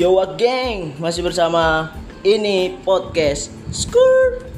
[0.00, 1.92] Yo what gang, masih bersama
[2.24, 4.48] ini podcast Skur.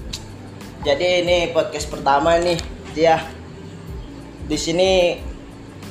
[0.86, 2.62] Jadi ini podcast pertama nih,
[2.94, 3.18] ya.
[4.46, 5.18] Di sini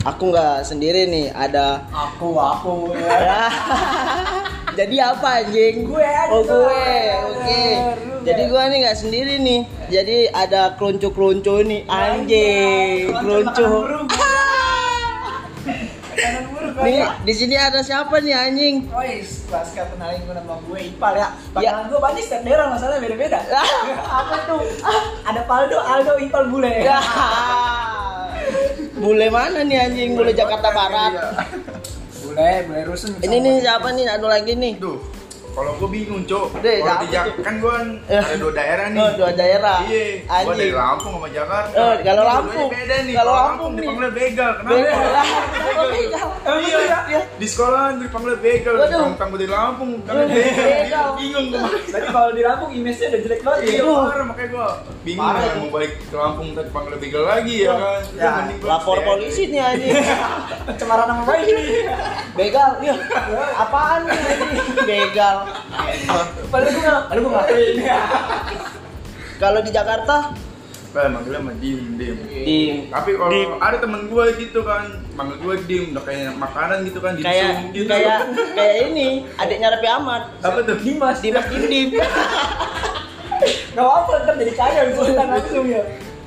[0.08, 3.52] aku nggak sendiri nih, ada Aku, aku ya.
[4.80, 5.84] Jadi apa anjing?
[5.84, 6.88] Gue Oh gue,
[7.36, 7.64] oke.
[8.08, 9.62] Lu Jadi gue nih nggak sendiri nih.
[9.92, 13.52] Jadi ada keluncu-keluncu nih, anjing, buruk
[16.82, 18.76] Nih di sini ada siapa nih anjing?
[18.90, 21.28] Wais, Laska kenalin gue nama gue Ipal ya.
[21.52, 23.40] Panggilan gue banyak setiap daerah masalahnya beda-beda.
[24.24, 24.64] Apa tuh?
[25.28, 26.72] Ada Paldo, Aldo, Ipal, Bule.
[26.88, 27.00] Ya.
[28.96, 30.16] Bule mana nih anjing?
[30.16, 31.14] Bule Jakarta Barat.
[32.24, 33.12] Bule, Bule rusun.
[33.20, 34.08] Ini nih siapa nih?
[34.08, 34.80] Anu lagi nih.
[34.80, 35.04] Duh,
[35.52, 36.48] kalau gue bingung, Cok.
[36.60, 37.44] Deh, Kalau di Jak tuh?
[37.44, 37.76] kan gue
[38.08, 38.18] Eh.
[38.18, 39.00] ada dua daerah nih.
[39.00, 39.78] Oh, dua daerah.
[39.84, 41.76] Iya, gue dari Lampung sama Jakarta.
[41.76, 42.70] Eh, kalau Lampung.
[42.70, 43.14] beda nih.
[43.14, 43.80] Kalau Lampung Lampung nih.
[43.82, 44.52] dipanggil begal.
[44.54, 44.72] Kenapa?
[45.92, 46.28] Begal.
[46.52, 47.22] Iya, betul ya?
[47.36, 48.74] di sekolah dipanggil begal.
[48.74, 48.88] Gue
[49.34, 51.08] dari Lampung, Waduh, begal.
[51.16, 51.62] Bingung gue.
[51.90, 53.60] Berarti kalau di Lampung image-nya udah jelek banget.
[53.62, 53.94] Iya, ya.
[54.02, 54.68] parah makanya gue
[55.02, 58.02] bingung ya, mau balik ke Lampung tapi panggil begal lagi ya kan.
[58.14, 59.94] Ya, Lapor polisi nih anjing.
[60.64, 61.66] Pencemaran nama baik nih.
[62.34, 62.70] Begal.
[62.80, 62.94] Ya.
[63.58, 64.52] Apaan nih anjing?
[64.82, 65.36] Begal.
[66.48, 67.76] Padahal gue nggak, padahal gue ngapain.
[69.38, 70.16] Kalau di Jakarta.
[70.92, 72.18] Eh, manggilnya mah diem, diem.
[72.20, 72.60] di
[72.92, 73.50] Tapi kalau Dim.
[73.64, 74.84] ada temen gue gitu kan,
[75.16, 77.88] manggil gue diem, udah kayak makanan gitu kan, kayak gitu.
[77.88, 80.36] kayak kayak ini adiknya Raffi Ahmad.
[80.44, 80.76] apa tuh?
[80.84, 81.96] Dimas, Dimas Indim.
[83.72, 85.82] Gak apa-apa, ntar jadi kaya bisa langsung ya.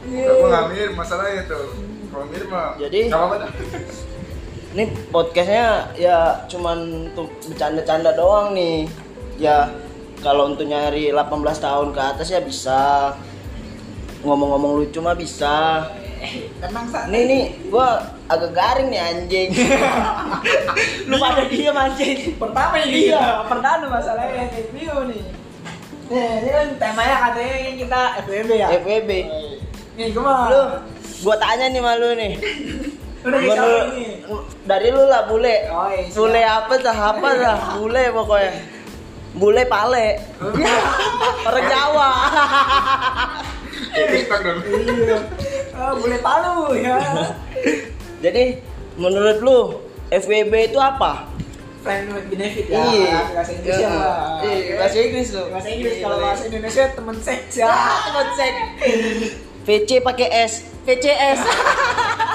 [0.05, 0.27] Iya.
[0.33, 1.67] Gue nggak mirip masalahnya tuh.
[2.09, 3.51] Kalau mirip mah, Jadi- nggak apa-apa dah.
[4.75, 6.79] Ini podcastnya ya cuman
[7.12, 8.89] untuk bercanda-canda doang nih.
[9.38, 9.72] Ya
[10.24, 11.28] kalau untuk nyari 18
[11.60, 13.12] tahun ke atas ya bisa.
[14.24, 15.84] Ngomong-ngomong lucu mah bisa.
[16.60, 17.04] Tenang sa.
[17.12, 19.48] Nih nih, gua agak garing nih anjing.
[21.12, 22.33] Lu pada dia anjing.
[22.40, 23.44] Pertama ini iya.
[23.44, 25.24] pertama masalahnya review nih.
[26.08, 28.68] Nih, ini kan temanya katanya kita FWB ya.
[28.80, 29.11] FWB.
[30.00, 30.48] Nih, gue mah.
[30.48, 30.62] Lu
[31.24, 32.33] gua tanya nih malu nih.
[33.24, 33.40] udah
[34.68, 35.56] dari lu lah bule.
[35.73, 38.52] Oh, iya, bule apa dah apa dah bule pokoknya.
[39.34, 40.22] Bule pale.
[41.46, 42.11] Orang Jawa.
[43.95, 45.18] Iya.
[45.74, 46.98] Oh, boleh palu ya.
[48.23, 48.62] Jadi
[48.94, 49.61] menurut lu
[50.11, 51.27] FWB itu apa?
[51.83, 52.80] Friend with benefit ya.
[52.80, 53.18] Iya.
[53.34, 53.90] Bahasa Inggris ya.
[54.40, 55.42] Iya, bahasa Inggris lu.
[55.50, 57.67] Bahasa Inggris kalau bahasa Indonesia teman seks ya.
[58.08, 58.58] teman seks.
[59.64, 60.52] VC pakai S,
[60.86, 61.40] VCS.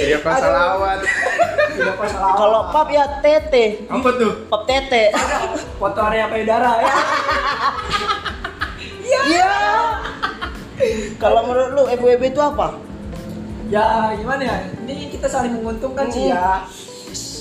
[0.00, 0.44] Iya pas Aduh.
[0.46, 0.98] salawat.
[1.70, 1.94] Tidak.
[2.10, 3.54] Kalau pap ya TT,
[3.86, 4.32] Apa tuh?
[4.48, 4.92] pap TT.
[5.76, 6.94] foto area payudara ya.
[9.00, 9.52] Iya.
[11.16, 12.76] Kalau menurut lu FWB itu apa?
[13.68, 14.56] Ya gimana ya?
[14.82, 16.64] Ini kita saling menguntungkan sih ya.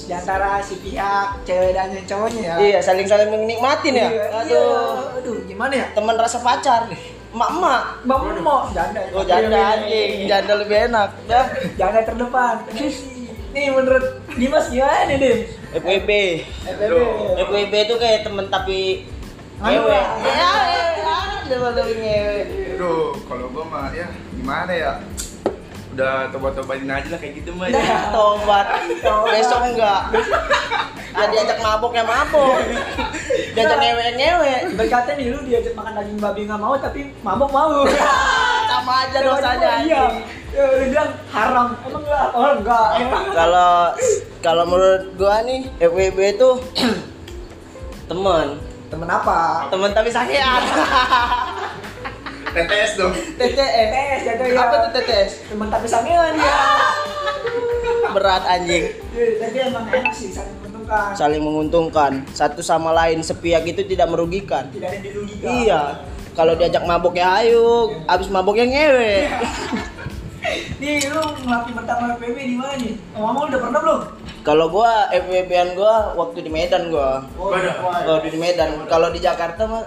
[0.05, 2.55] Di antara si pihak cewek dan yang cowoknya ya.
[2.57, 4.09] Iya, saling-saling menikmatin ya.
[4.09, 4.49] Iya, Aduh.
[4.49, 4.73] iya.
[5.21, 5.85] Aduh, gimana ya?
[5.93, 6.89] Teman rasa pacar.
[7.29, 7.81] Emak-emak.
[8.05, 9.01] Mau janda.
[9.13, 11.09] Oh janda anjing, janda lebih enak.
[11.29, 11.41] Ya.
[11.77, 12.55] Janda terdepan.
[13.49, 15.45] Nih menurut Dimas gimana Dim?
[15.73, 16.09] FWB.
[17.37, 19.05] FWB itu kayak temen tapi
[19.59, 19.91] Anu ngewe.
[19.91, 20.05] lah.
[20.21, 22.37] Ya, ya, ya, temen tapi ngewe.
[22.77, 24.91] Aduh, kalau gue mah ya gimana ya?
[25.99, 27.67] Udah tobat-tobatin aja lah kayak gitu mah.
[27.67, 28.07] Ya.
[28.15, 28.65] Tobat.
[29.35, 30.15] Besok enggak.
[31.11, 32.55] Ya diajak mabok ya mabok.
[33.51, 34.53] Diajak ngewe ya ngewe.
[34.79, 37.83] Berkata nih lu diajak makan daging babi nggak mau tapi mabok mau.
[38.71, 39.71] Sama aja dosanya.
[39.83, 40.03] Iya.
[40.55, 41.67] Ya, lu bilang haram.
[41.83, 42.27] Emang enggak?
[42.31, 42.87] Oh enggak.
[43.43, 43.71] Kalau
[44.39, 46.49] kalau menurut gua nih FWB itu
[48.09, 48.55] teman,
[48.87, 49.67] Temen apa?
[49.67, 50.63] teman tapi sakian.
[52.49, 53.13] TTS dong.
[53.37, 54.57] TTS jaga ya.
[54.57, 55.31] Apa tuh TTS?
[55.53, 56.55] Temen tapi sangean ya.
[58.15, 58.89] Berat anjing.
[59.13, 61.09] Iya, Tapi emang enak sih saling menguntungkan.
[61.13, 62.11] Saling menguntungkan.
[62.33, 64.65] Satu sama lain sepihak itu tidak merugikan.
[64.73, 65.49] Tidak ada yang dirugikan.
[65.49, 65.81] Iya.
[66.33, 69.13] Kalau diajak mabok ya ayo, abis mabok ya ngewe.
[70.79, 72.95] Nih lu ngelatih pertama PB di mana nih?
[73.11, 74.01] Ngomong udah pernah belum?
[74.47, 77.27] Kalau gua FWB-an gua waktu di Medan gua.
[77.35, 77.75] Oh, Waduh.
[78.07, 79.83] Kalau di Medan, kalau di Jakarta mah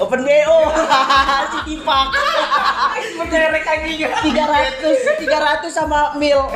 [0.00, 0.58] Open BO.
[1.52, 2.06] si Tipak.
[3.18, 4.08] Menderek anjing.
[4.08, 6.48] 300 300 sama mil.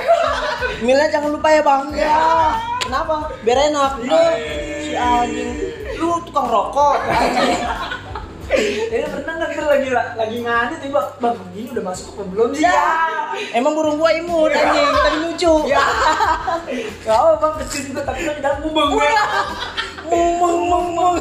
[0.80, 1.92] Milnya jangan lupa ya, Bang.
[1.92, 2.56] Ya.
[2.80, 3.28] Kenapa?
[3.44, 3.92] Biar enak.
[4.00, 4.22] Lu
[4.80, 5.52] si anjing.
[6.00, 6.96] Lu tukang rokok.
[8.56, 12.62] Ini pernah nggak kita lagi lagi nganu tiba bang ini udah masuk apa belum sih?
[12.62, 12.78] Ya.
[13.50, 15.54] Emang burung gua imut anjing, tadi lucu.
[15.66, 15.82] Ya.
[17.10, 18.94] Apa bang kecil juga tapi kan dalam mubeng
[20.06, 21.18] mung mung.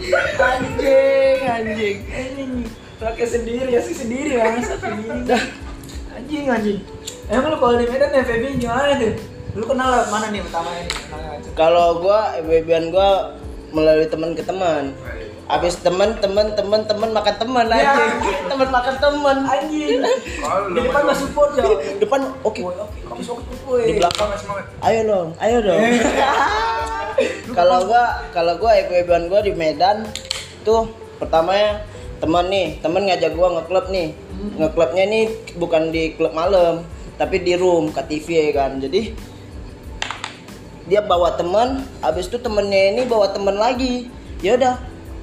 [0.00, 1.96] Anjing, anjing.
[2.08, 2.52] Anjing.
[2.96, 5.28] Pakai sendiri ya sih sendiri ya sendiri.
[6.16, 6.80] Anjing anjing.
[7.28, 9.14] Emang lu kalau di Medan FVB gimana tuh?
[9.60, 10.90] Lu kenal mana nih pertama ini?
[11.52, 13.36] Kalau gua FWB-an gua
[13.76, 14.96] melalui teman ke teman.
[15.50, 17.90] Habis teman, teman, teman, teman makan teman Ya.
[17.92, 18.46] anjing.
[18.46, 19.36] Teman makan teman.
[19.44, 20.00] Anjing.
[20.40, 21.64] Kalau Di depan gak support ya.
[21.98, 22.60] Depan oke.
[22.62, 22.98] Woi, oke,
[23.66, 23.82] oke.
[23.84, 24.30] Di belakang
[24.80, 25.82] ayo dong, ayo dong.
[27.58, 30.08] Kalau gua kalau gua FWB-an gua di Medan
[30.62, 31.84] tuh pertamanya
[32.18, 34.08] teman nih, teman ngajak gua ngeklub nih.
[34.56, 35.24] Ngeklubnya nih
[35.56, 36.84] bukan di klub malam,
[37.16, 38.80] tapi di room KTV ya kan.
[38.80, 39.12] Jadi
[40.84, 44.08] dia bawa teman, habis itu temennya ini bawa teman lagi.
[44.40, 44.74] Ya udah,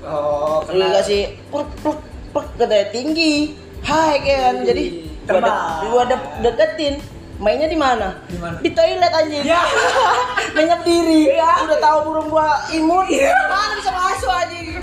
[0.07, 1.99] Oh, lu kasih pluk pluk
[2.31, 3.57] pluk katanya tinggi.
[3.83, 4.63] Hai kan.
[4.63, 4.83] Jadi
[5.25, 5.57] gua, Terbang.
[5.57, 6.95] de- gua de- deketin.
[7.37, 8.17] Mainnya di mana?
[8.25, 8.57] Di mana?
[8.65, 9.45] Di toilet anjing.
[9.45, 9.61] Ya.
[10.57, 11.29] Menyap diri.
[11.37, 11.61] Ya.
[11.69, 13.05] Udah tahu burung gua imun.
[13.13, 13.29] Ya.
[13.45, 14.73] Mana bisa masuk anjing.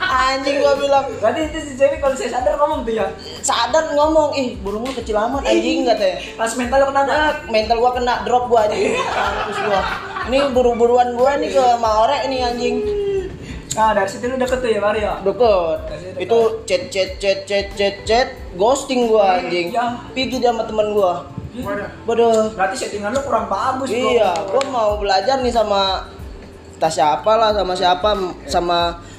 [0.00, 3.06] Anjing gua bilang, Berarti itu si Jamie kalau saya sadar ngomong tuh ya.
[3.44, 6.16] sadar ngomong, ih burung lu kecil amat anjing katanya.
[6.40, 7.02] Pas mental lu kena?
[7.04, 8.96] Nah, mental gua kena drop gua anjing.
[8.96, 9.80] Kampus gua.
[10.32, 12.76] Ini buru-buruan gua nih ke Maore nih anjing.
[13.76, 15.20] Nah, dari situ lu deket tuh ya, Mario.
[15.20, 15.78] Deket.
[15.84, 16.24] Kasih dekat.
[16.24, 19.68] Itu chat chat chat chat chat chat ghosting gua anjing.
[19.68, 20.00] Ya.
[20.16, 21.39] Pergi sama temen gua.
[21.50, 21.90] Waduh.
[22.06, 22.38] Bodoh.
[22.54, 23.98] Berarti settingan lu kurang bagus, Bro.
[24.14, 26.06] Iya, gua mau belajar nih sama
[26.78, 28.10] tas siapa lah sama siapa
[28.46, 28.78] sama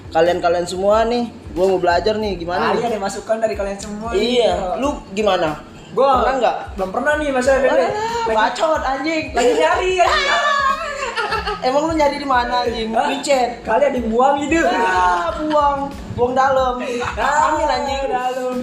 [0.09, 1.27] kalian-kalian semua nih.
[1.51, 2.87] Gua mau belajar nih gimana Kali nih?
[2.87, 4.09] ada masukan dari kalian semua.
[4.15, 5.59] Iya, lu gimana?
[5.91, 6.55] Gua pernah nggak?
[6.79, 7.67] Belum pernah nih Mas Bebe.
[7.67, 9.23] Alah, Lagi, bacot anjing.
[9.35, 10.07] lagi nyari ya.
[11.67, 12.87] Emang lu nyari di mana anjing?
[12.87, 13.59] Micet.
[13.61, 14.63] Kali ada buang gitu.
[14.63, 15.79] Ah, buang,
[16.15, 16.79] buang dalam.
[16.79, 18.07] Ambil anjing.
[18.07, 18.55] Dalam.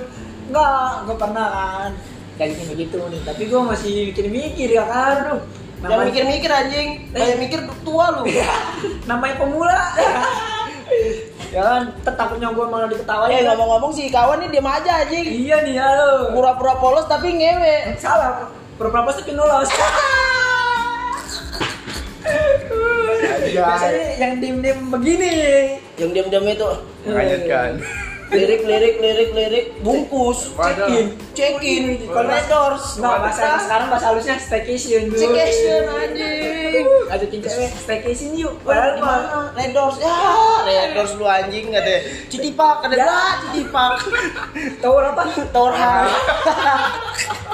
[0.49, 1.93] Enggak, gua pernah kan.
[2.39, 5.43] Kayak gini begitu nih, tapi gua masih mikir-mikir ya kan, aduh.
[5.83, 6.89] Jangan mikir-mikir anjing.
[7.11, 8.31] Banyak mikir tua lu.
[9.11, 9.75] namanya pemula.
[11.55, 13.35] ya kan, takutnya gua malah diketawain.
[13.35, 15.27] Eh ngomong-ngomong sih kawan nih diam aja anjing.
[15.27, 16.31] Iya nih, halo.
[16.31, 17.99] Pura-pura polos tapi ngewe.
[17.99, 18.47] Salah,
[18.79, 19.71] pura-pura tapi lolos.
[23.49, 25.35] Biasanya yang diem-diem begini.
[25.99, 26.71] Yang diam-diam itu
[27.03, 27.83] Mengagetkan.
[28.29, 34.07] Lirik lirik lirik lirik bungkus check in check in Kalau endorse Nggak, bahasa sekarang bahasa
[34.07, 35.17] halusnya staycation dulu.
[35.19, 38.55] staycation anjing Ajakin cewek staycation yuk.
[38.61, 39.17] Padahal mah
[39.49, 39.57] mana?
[39.57, 40.13] Redors ya,
[40.61, 42.01] Redors lu anjing katanya.
[42.29, 43.07] Citipak, ada Ya.
[43.07, 43.25] ya.
[43.43, 43.93] Citipak.
[44.79, 45.23] tower apa?
[45.49, 45.73] Tower.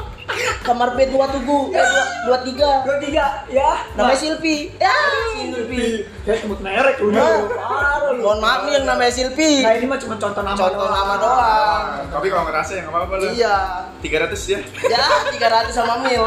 [0.64, 2.70] Kamar bed dua tugu, eh dua, dua tiga.
[2.82, 3.84] Dua tiga, ya.
[3.94, 4.72] Namanya Silvi.
[4.80, 4.96] Ya,
[5.36, 6.08] Silvi.
[6.24, 7.20] Ya sebut merek udah.
[7.20, 9.60] Nah, mohon maaf nih yang namanya Silvi.
[9.60, 10.56] Nah ini mah cuma contoh nama.
[10.56, 10.94] Contoh doang.
[10.96, 11.84] nama doang.
[12.10, 13.26] Tapi kalau ngerasa ya nggak apa-apa lu.
[13.36, 13.56] Iya.
[14.00, 14.60] 300 ya.
[14.88, 15.04] Ya,
[15.36, 16.22] 300 sama mil.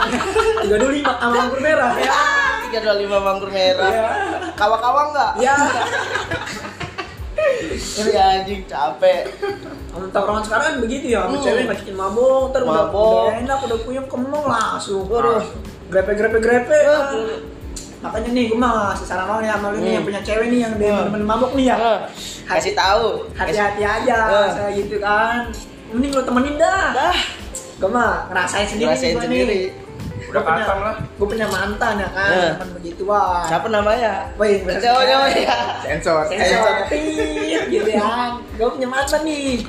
[0.66, 1.92] Tiga dulu lima sama anggur merah.
[1.98, 2.22] Ya,
[2.70, 3.90] 325 manggur merah.
[3.90, 4.10] Ya.
[4.54, 5.32] Kawa-kawa enggak?
[5.42, 5.56] Ya.
[8.12, 9.22] Ya anjing capek.
[10.14, 11.42] Tawuran sekarang kan begitu ya, Hmm.
[11.42, 13.26] cewek ngajakin mabok, ntar udah, Mabok.
[13.28, 15.10] udah enak, udah puyeng kemong langsung.
[15.10, 15.42] Waduh.
[15.90, 16.70] Grepe-grepe-grepe.
[16.70, 16.98] Ya.
[17.98, 19.96] Makanya nih, gue mah secara mau nih sama lu nih Hmm.
[19.98, 21.06] yang punya cewek nih yang dia Hmm.
[21.10, 21.76] temen mabok nih ya.
[21.76, 22.00] Eh,
[22.46, 23.26] Kasih tahu.
[23.34, 24.50] Hati-hati aja, Hmm.
[24.54, 25.50] saya gitu kan.
[25.90, 26.94] Mending lu temenin dah.
[26.94, 27.18] Dah,
[27.78, 29.62] Gue mah ngerasain sendiri sendiri.
[30.38, 30.96] Udah Gua punya- lah.
[31.18, 32.52] Gue punya mantan ya kan, Eh.
[32.54, 33.44] temen begituan.
[33.44, 34.14] Siapa namanya?
[34.36, 34.78] Wih, kan?
[34.78, 35.58] cowok ya.
[35.82, 36.22] Sensor.
[36.30, 38.38] Sensor Tit, gitu ya.
[38.54, 39.66] Gue punya mantan nih.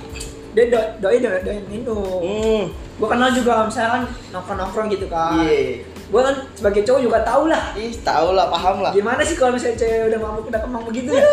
[0.52, 2.20] Dia do doi do doyan minum.
[2.20, 2.62] Hmm.
[2.98, 5.38] Gue kenal juga misalkan nongkrong-nongkrong gitu kan.
[5.40, 5.86] Iya.
[6.08, 7.76] Gue kan sebagai cowok juga tau lah.
[7.76, 8.90] Ih, tahu lah, paham lah.
[8.90, 11.24] Gimana sih kalau misalnya cewek udah mabuk udah kemang begitu ya?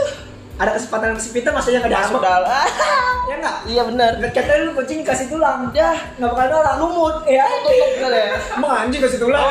[0.56, 2.68] Ada kesempatan kesempitan masanya nggak Masuk ada dalam.
[3.30, 3.58] Ya nggak?
[3.66, 4.12] Iya benar.
[4.32, 5.68] Katanya lu kucing kasih tulang.
[5.74, 6.76] Ya, Nggak bakal nolak.
[6.78, 7.16] lumut.
[7.26, 7.44] Ya.
[7.44, 8.38] Tutup kali ya.
[8.54, 9.42] Emang anjing kasih tulang.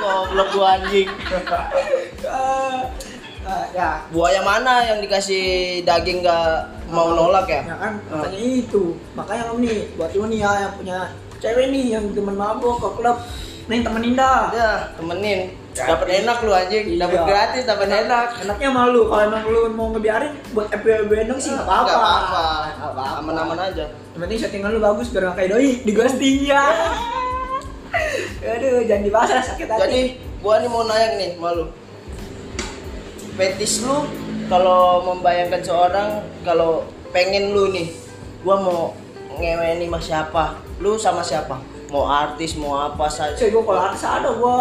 [0.00, 1.08] Goblok gua anjing.
[2.24, 2.80] Ah,
[3.50, 3.90] ah, ya.
[4.08, 5.44] Buaya mana yang dikasih
[5.82, 7.60] daging gak mau nolak ya?
[7.66, 8.94] Ya kan, makanya itu.
[9.12, 10.98] Makanya kamu nih, buat lu nih ya yang punya
[11.42, 13.18] cewek nih yang demen mabok ke klub,
[13.66, 14.48] nih temenin dah.
[14.54, 15.40] Ya, temenin.
[15.74, 17.26] Dapat enak lu anjing, dapat Iya.
[17.26, 18.28] gratis, dapat enak.
[18.46, 21.90] Enaknya malu kalau emang lu mau ngebiarin buat FWB dong sih nggak apa-apa.
[21.90, 22.02] Nggak
[22.78, 23.04] apa-apa.
[23.18, 23.84] Aman-aman aja.
[24.14, 26.62] Yang penting settingan lu bagus biar nggak kayak doi di ghosting ya.
[28.54, 29.80] Aduh, jangan dibahas lah, sakit hati.
[29.82, 30.00] Jadi,
[30.38, 31.66] gua nih mau nanya nih, malu.
[33.34, 34.06] Fetis lu
[34.46, 36.08] kalau membayangkan seorang
[36.46, 37.90] kalau pengen lu nih,
[38.46, 38.80] gua mau
[39.40, 40.44] ngewe nih sama siapa?
[40.78, 41.56] Lu sama siapa?
[41.90, 43.34] Mau artis, mau apa saja.
[43.34, 44.58] Cuy, gua kalau artis ada gua.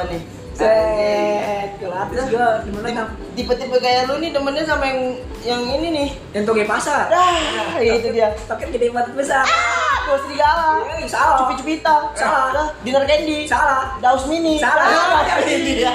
[0.00, 0.22] Apa nih?
[0.54, 5.00] Set, yang Tipe-tipe kayak lu nih demennya sama yang
[5.42, 6.08] yang ini nih.
[6.30, 7.10] yang toge pasar.
[7.10, 8.30] Dah, itu dia.
[8.46, 9.42] Paket gede banget besar.
[9.42, 10.86] Ah, serigala.
[10.94, 11.42] Eh, salah.
[11.42, 12.14] Cupi-cupita.
[12.14, 12.70] Salah.
[12.86, 13.50] Dinner candy.
[13.50, 13.98] Salah.
[13.98, 14.62] Daus mini.
[14.62, 14.86] Salah.
[14.86, 15.92] Ah, iya.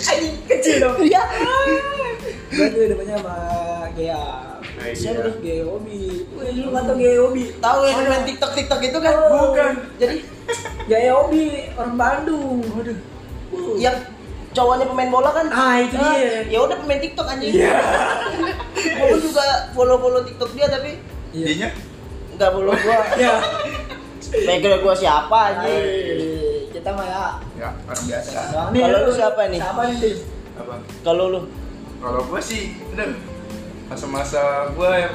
[0.00, 0.96] Anjing kecil dong.
[1.04, 1.22] Iya.
[2.54, 3.36] Gue tuh depannya sama
[3.92, 4.53] Gea.
[4.84, 4.94] Iya.
[4.96, 5.34] Siapa tuh?
[5.40, 6.02] Geobi.
[6.36, 7.44] Wih, lu nggak tau Geobi?
[7.56, 9.14] Tahu yang main TikTok TikTok itu kan?
[9.32, 9.72] Bukan.
[9.96, 10.16] Jadi
[10.84, 11.44] Geobi
[11.80, 12.60] orang Bandung.
[12.76, 12.98] Waduh.
[13.78, 13.94] yang
[14.50, 15.46] cowoknya pemain bola kan?
[15.50, 16.42] Ah, itu dia.
[16.50, 17.54] Ya udah pemain TikTok anjing.
[17.54, 17.74] Iya.
[18.98, 21.00] Gua juga follow-follow TikTok dia tapi
[21.34, 21.46] Iya.
[21.50, 21.68] Dinya
[22.34, 22.98] nggak follow gua.
[23.22, 23.34] Ya.
[24.34, 25.82] Background gua siapa anjing?
[26.74, 27.24] Kita mah ya.
[27.54, 28.38] ya orang biasa.
[28.74, 29.60] Kalau lu siapa nih?
[29.62, 30.14] Siapa nih?
[30.58, 30.74] Apa?
[31.06, 31.40] Kalau lu
[32.04, 33.08] Kalau gua sih, udah
[33.86, 34.40] masa-masa
[34.72, 35.14] gua yang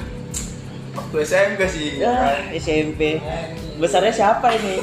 [0.91, 1.87] waktu SMP sih.
[1.97, 3.17] ya SMP.
[3.77, 4.75] Besarnya siapa ini?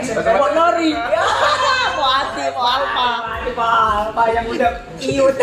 [0.00, 0.90] SMP Mau Nori.
[0.92, 1.24] Ya,
[1.94, 3.08] mau hati, mau alpa.
[3.48, 5.34] Pak, Pak yang udah iut.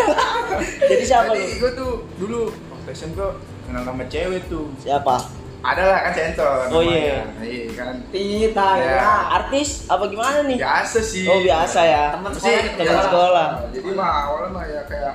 [0.80, 1.44] Jadi siapa lu?
[1.58, 2.40] Gua tuh dulu
[2.72, 3.18] waktu SMP
[3.64, 4.70] kenal nama cewek tuh.
[4.78, 5.16] Siapa?
[5.60, 6.70] Ada lah kan sensor.
[6.70, 7.26] Oh, namanya.
[7.42, 7.94] Iya kan.
[8.14, 8.86] Tita Ya.
[8.86, 9.14] ya.
[9.34, 10.62] Artis apa gimana nih?
[10.62, 11.26] Biasa sih.
[11.26, 12.04] Oh biasa ya.
[12.14, 13.02] Teman sekolah, teman ya.
[13.02, 13.48] sekolah.
[13.74, 15.14] Jadi mah awalnya mah ya kayak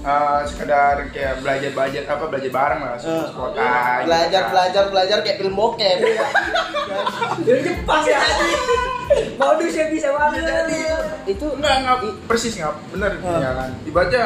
[0.00, 4.50] eh, sekedar kayak belajar belajar apa belajar bareng lah Eh, sekolah gitu Belajar, kan.
[4.50, 5.98] belajar, belajar kayak film bokep.
[7.40, 8.20] Jadi Jepang ya.
[9.36, 10.42] Modusnya bisa banget.
[11.26, 13.38] Itu enggak enggak persis enggak bener Ah.
[13.38, 14.22] ya kan ibaratnya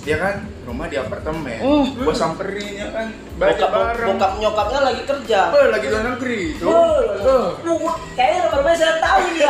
[0.00, 1.86] dia kan rumah di apartemen Hmm.
[1.98, 5.40] gua samperin ya kan baca bokap, bareng bokap nyokapnya lagi kerja.
[5.50, 7.46] Oh, lagi luar negeri tuh Oh, Tuh.
[7.62, 7.72] lu
[8.14, 9.42] kayaknya nomor gue saya tahu nih.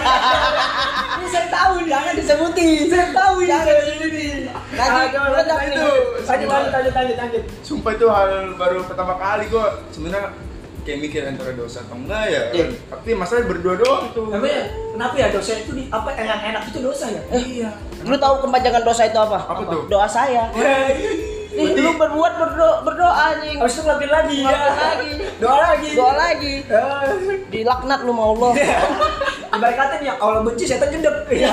[1.12, 1.88] Ini saya tahu nih.
[1.90, 2.84] Jangan disebutin.
[2.88, 3.48] Saya tahu ini.
[3.48, 4.38] Jangan disebutin.
[4.48, 4.60] Ah.
[4.72, 7.42] Lanjut, lanjut, lanjut, lanjut, lanjut.
[7.62, 10.32] sumpah itu hal baru pertama kali gua sebenarnya
[10.82, 12.66] kayak mikir antara dosa atau enggak ya Iya.
[12.90, 14.62] tapi masalah berdua doang tuh Namanya
[14.92, 17.22] kenapa ya dosa itu di apa yang enak itu dosa ya?
[17.28, 17.70] Eh,
[18.02, 19.38] Lu tahu kepanjangan dosa itu apa?
[19.46, 19.82] Apa tuh?
[19.86, 20.50] Doa saya.
[21.52, 23.60] Nih, lu berbuat berdoa, berdoa anjing.
[23.60, 24.48] Habis itu ngelakuin lagi ya.
[24.48, 25.10] Ngelakuin lagi.
[25.36, 25.88] Doa lagi.
[25.92, 26.54] Doa lagi.
[26.64, 27.08] Eh,
[27.46, 28.52] Dilaknat lu sama Allah.
[29.52, 31.28] Ibarat kata nih, Allah benci setan jendek.
[31.28, 31.52] Iya.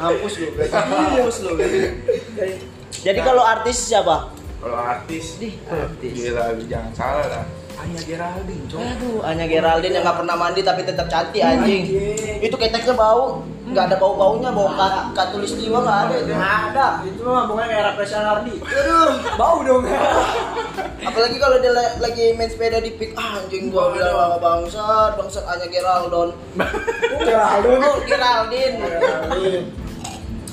[0.00, 0.48] Mampus lu.
[0.56, 1.50] Mampus lu.
[2.98, 4.32] Jadi kalau artis siapa?
[4.62, 6.12] kalau artis Di artis.
[6.14, 7.44] gila jangan salah lah
[7.74, 11.82] Anya Geraldine cowok Aduh, Anya Geraldine yang nggak pernah mandi tapi tetap cantik anjing.
[11.84, 12.38] Anjing.
[12.40, 16.14] Itu keteknya bau, nggak ada bau baunya, bau kat, katulistiwa nggak ada.
[16.22, 18.54] Nggak ada, itu mah pokoknya kayak Rafael Nardi.
[18.58, 19.82] Aduh, Bau dong.
[21.08, 25.10] apalagi kalau dia la- lagi main sepeda di pik, ah, anjing gua bilang sama bangsat,
[25.16, 26.32] bangsat Anya Geraldine.
[27.22, 27.68] Geraldo.
[27.78, 28.76] Oh, Geraldine.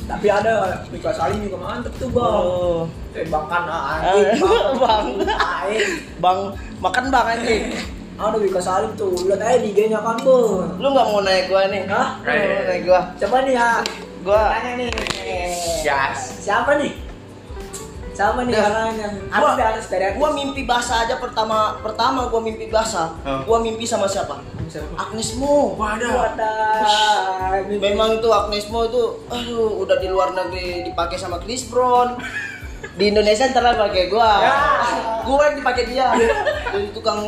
[0.10, 0.54] Tapi ada
[0.90, 2.42] Mika Salim juga mantep tuh bang.
[2.42, 4.42] Oh, Tembakan ah, anjing
[4.82, 5.06] Bang.
[5.30, 5.90] Aing.
[6.18, 6.40] bang,
[6.80, 7.64] makan bang anjing.
[8.20, 10.76] Aduh Mika Salim tuh, lihat aja di IG-nya kan bang.
[10.76, 11.88] Lu nggak mau naik gua nih?
[11.88, 12.20] Hah?
[12.20, 13.02] Lu nggak mau naik gua?
[13.16, 13.70] Siapa nih ya?
[14.24, 14.92] Gua Tanya nih.
[15.84, 16.20] Gas.
[16.44, 16.92] Siapa nih?
[18.12, 18.68] Siapa nih Dah.
[18.68, 19.08] orangnya?
[19.32, 19.52] Gua,
[20.20, 23.16] gua mimpi basah aja pertama pertama gua mimpi basah.
[23.24, 23.48] Hah?
[23.48, 24.44] Gua mimpi sama siapa?
[24.68, 25.00] Siapa?
[25.00, 25.80] Agnes Mo.
[25.80, 26.36] Wadah.
[26.36, 27.64] Wadah.
[27.72, 32.20] Memang tuh Agnes Mo itu aduh udah di luar negeri dipakai sama Chris Brown.
[32.80, 34.32] Di Indonesia ntar lah pakai gua.
[34.40, 34.54] Ya.
[35.28, 36.08] Gua yang dipakai dia.
[36.72, 37.20] Jadi tukang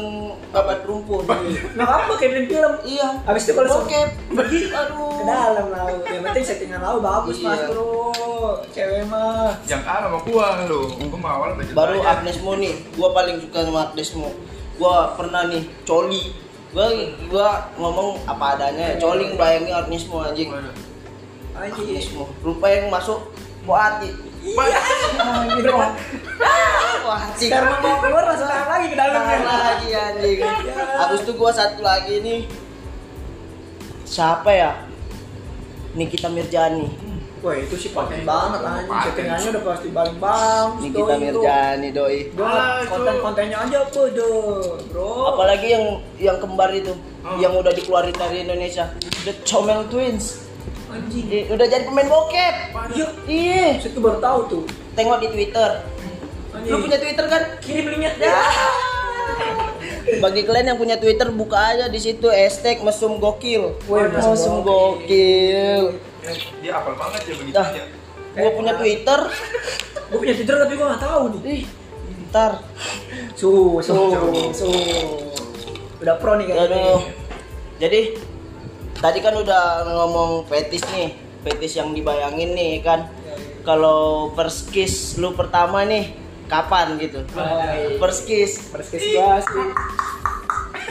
[0.52, 1.28] babat rumput.
[1.76, 2.74] Nggak apa kayak film film.
[2.88, 3.08] iya.
[3.28, 4.10] Habis itu kalau bokep.
[4.32, 5.12] Begitu aduh.
[5.20, 5.96] ke dalam lau.
[6.08, 7.48] Yang penting settingan lau bagus Iya.
[7.52, 7.92] mas bro.
[8.72, 9.52] Cewek mah.
[9.68, 10.82] Jangan kalah sama gua lu.
[11.08, 12.00] Gua mah awal Baru.
[12.00, 12.74] Agnes Mo nih.
[12.96, 14.30] Gua paling suka sama Agnes Mo.
[14.80, 16.32] Gua pernah nih coli.
[16.72, 16.88] Gua
[17.28, 18.96] gua ngomong apa adanya.
[19.00, 20.48] Coli bayangin Agnes Mo anjing.
[21.56, 22.32] Agnes Mo.
[22.40, 23.20] Rupa yang masuk
[23.68, 24.31] Boati.
[24.42, 25.66] Anjing.
[25.70, 25.94] Wah,
[27.30, 27.52] anjing.
[27.54, 30.38] Karena mau keluar tahan lagi ke dalam Tahan lagi anjing.
[30.74, 32.42] Habis itu gua satu lagi nih.
[34.06, 34.72] Siapa ya?
[35.94, 36.88] Nikita Mirjani.
[37.42, 38.90] Wah itu sih paten banget anjing.
[38.90, 39.06] Paten.
[39.14, 40.68] Settingannya udah pasti paling bang.
[40.78, 42.20] Nikita Mirjani doi.
[42.38, 45.38] Ah, konten-kontennya aja apa tuh, bro?
[45.38, 45.86] Apalagi yang
[46.22, 47.38] yang kembar itu, Oh.
[47.38, 48.90] yang udah dikeluarin dari Indonesia.
[49.26, 50.50] The Chomel Twins.
[50.92, 51.26] Anjing.
[51.28, 52.56] Eh, udah jadi pemain bokep.
[52.92, 53.08] Iya.
[53.26, 53.66] Iya.
[53.80, 54.64] Saya tuh baru tahu tuh.
[54.94, 55.70] Tengok di Twitter.
[56.52, 56.72] Anjing.
[56.72, 57.42] Lu punya Twitter kan?
[57.60, 58.12] kirim linknya.
[58.20, 58.36] Ya.
[60.20, 63.78] Bagi kalian yang punya Twitter buka aja di situ hashtag mesum gokil.
[63.88, 65.96] Wih, mesum mesum gokil.
[66.22, 67.68] Eh, Dia apal banget ya begitu Dah.
[67.72, 67.86] ya.
[68.32, 69.20] Gua punya Twitter.
[70.12, 71.42] Gue punya Twitter tapi gue nggak tahu nih.
[71.48, 71.64] Ih,
[72.30, 72.52] ntar.
[73.40, 73.96] Su, su,
[74.52, 74.68] Su.
[76.04, 77.00] Udah pro nih kayaknya.
[77.80, 78.02] Jadi
[79.02, 83.10] tadi kan udah ngomong fetis nih, fetis yang dibayangin nih kan.
[83.62, 86.14] Kalau first kiss lu pertama nih
[86.50, 87.22] kapan gitu?
[88.02, 88.74] First kiss.
[88.74, 89.68] Perskes gua sih.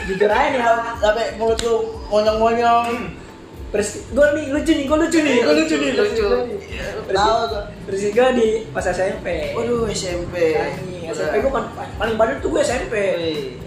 [0.07, 0.63] Jujur aja nih.
[1.03, 3.19] Sampai mulut lu monyong-monyong.
[3.75, 6.27] Perskes gue nih lucu nih, gue lucu nih, gue lucu nih, Lucu.
[7.11, 7.43] Tahu.
[7.87, 9.51] Perskes gue di pas SMP.
[9.51, 10.35] Waduh SMP.
[10.55, 11.51] Anjing, SMP gue
[11.99, 12.95] paling bandel tuh gue SMP.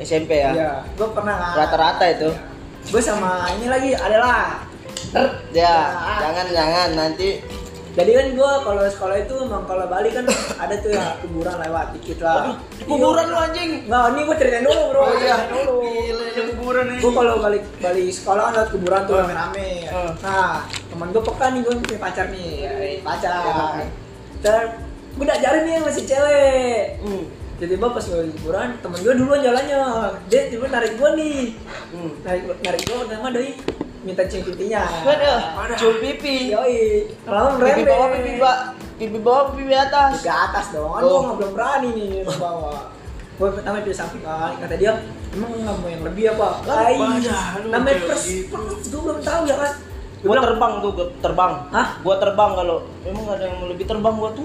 [0.01, 0.53] SMP ya.
[0.53, 1.53] Iya, gue pernah nggak.
[1.61, 2.29] Rata-rata itu.
[2.91, 4.65] Gue sama ini lagi adalah
[5.55, 7.39] Ya, jangan jangan nanti
[7.95, 10.27] Jadi kan gua kalau sekolah itu emang kalau Bali kan
[10.59, 12.59] ada tuh ya kuburan lewat dikit lah.
[12.83, 13.87] Kuburan lu anjing.
[13.87, 15.01] Nggak, ini gua ceritain dulu bro.
[15.07, 15.37] Oh iya.
[15.39, 15.77] Ceritain dulu.
[15.87, 16.25] Gila,
[16.59, 16.85] kuburan.
[16.99, 19.71] Gua kalau balik balik sekolah kan lewat kuburan tuh rame-rame.
[19.87, 20.11] Hmm.
[20.27, 23.79] Nah, teman gua peka nih gua punya pacar nih, eh, pacar.
[23.79, 23.89] Hmm.
[24.43, 24.55] Ter,
[25.15, 26.83] gua udah jalan nih yang masih cewek.
[26.99, 27.25] Hmm.
[27.65, 29.81] Tiba-tiba pas lagi kuburan, temen gua duluan jalannya.
[30.29, 31.57] Dia tiba narik gua nih.
[31.97, 32.13] Hmm.
[32.21, 33.51] Narik narik gua pertama doi
[34.05, 34.85] minta cium pipinya.
[35.01, 35.41] Waduh,
[35.73, 36.53] cium pipi.
[36.53, 37.89] Yoi, kalau Pipi merembet.
[37.89, 38.57] bawah, pipi bawah,
[39.01, 40.21] pipi bawah, pipi atas.
[40.21, 41.09] ke atas dong, kan Oh.
[41.09, 42.81] gua nggak belum berani nih ke bawah.
[43.35, 44.93] Gue pertama di samping kan, kata dia,
[45.33, 46.49] emang nggak mau yang lebih apa?
[46.69, 48.61] Ay, banyak, lu namanya pers, gitu.
[48.93, 49.73] gue belum tahu ya kan.
[50.21, 51.53] Bilang, terbang tuh, gua terbang.
[51.69, 51.89] Hah?
[52.01, 54.45] Gua terbang kalau emang ada yang lebih terbang gua tuh.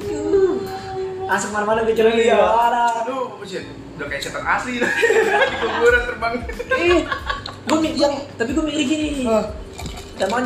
[1.30, 2.34] Langsung mana-mana gue jalan Iya.
[2.34, 2.42] ya.
[2.42, 2.84] Ada.
[3.06, 3.62] Aduh, buset.
[3.96, 4.90] Udah kayak setan asli dah.
[5.52, 6.34] Di kuburan terbang.
[6.76, 7.02] Ih,
[7.62, 9.46] Gue mikir, Yang- tapi gue mikir gini, Hah.
[10.18, 10.44] teman,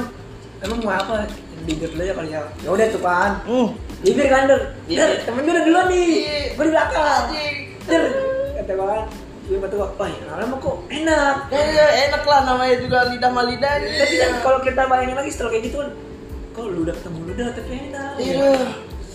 [0.60, 1.24] emang mau apa?
[1.64, 2.44] Bibir dulu ya kali ya.
[2.60, 3.32] Ya udah tuh kan.
[3.48, 3.68] Hmm.
[4.04, 4.60] Bibir kan, Der.
[4.86, 5.00] Iya.
[5.00, 6.04] Der, temen gue udah duluan nih.
[6.20, 6.38] Iya.
[6.52, 7.24] Gue di belakang.
[7.86, 8.04] Der,
[8.58, 9.04] kata gue kan.
[9.44, 11.36] Gue kata gue, wah, lama kok enak.
[11.48, 13.74] Ya, enak lah namanya juga lidah sama lidah.
[13.80, 15.90] tapi kan kalau kita bayangin lagi setelah kayak gitu kan
[16.54, 18.50] kok lu udah ketemu lu udah tapi enak Iya.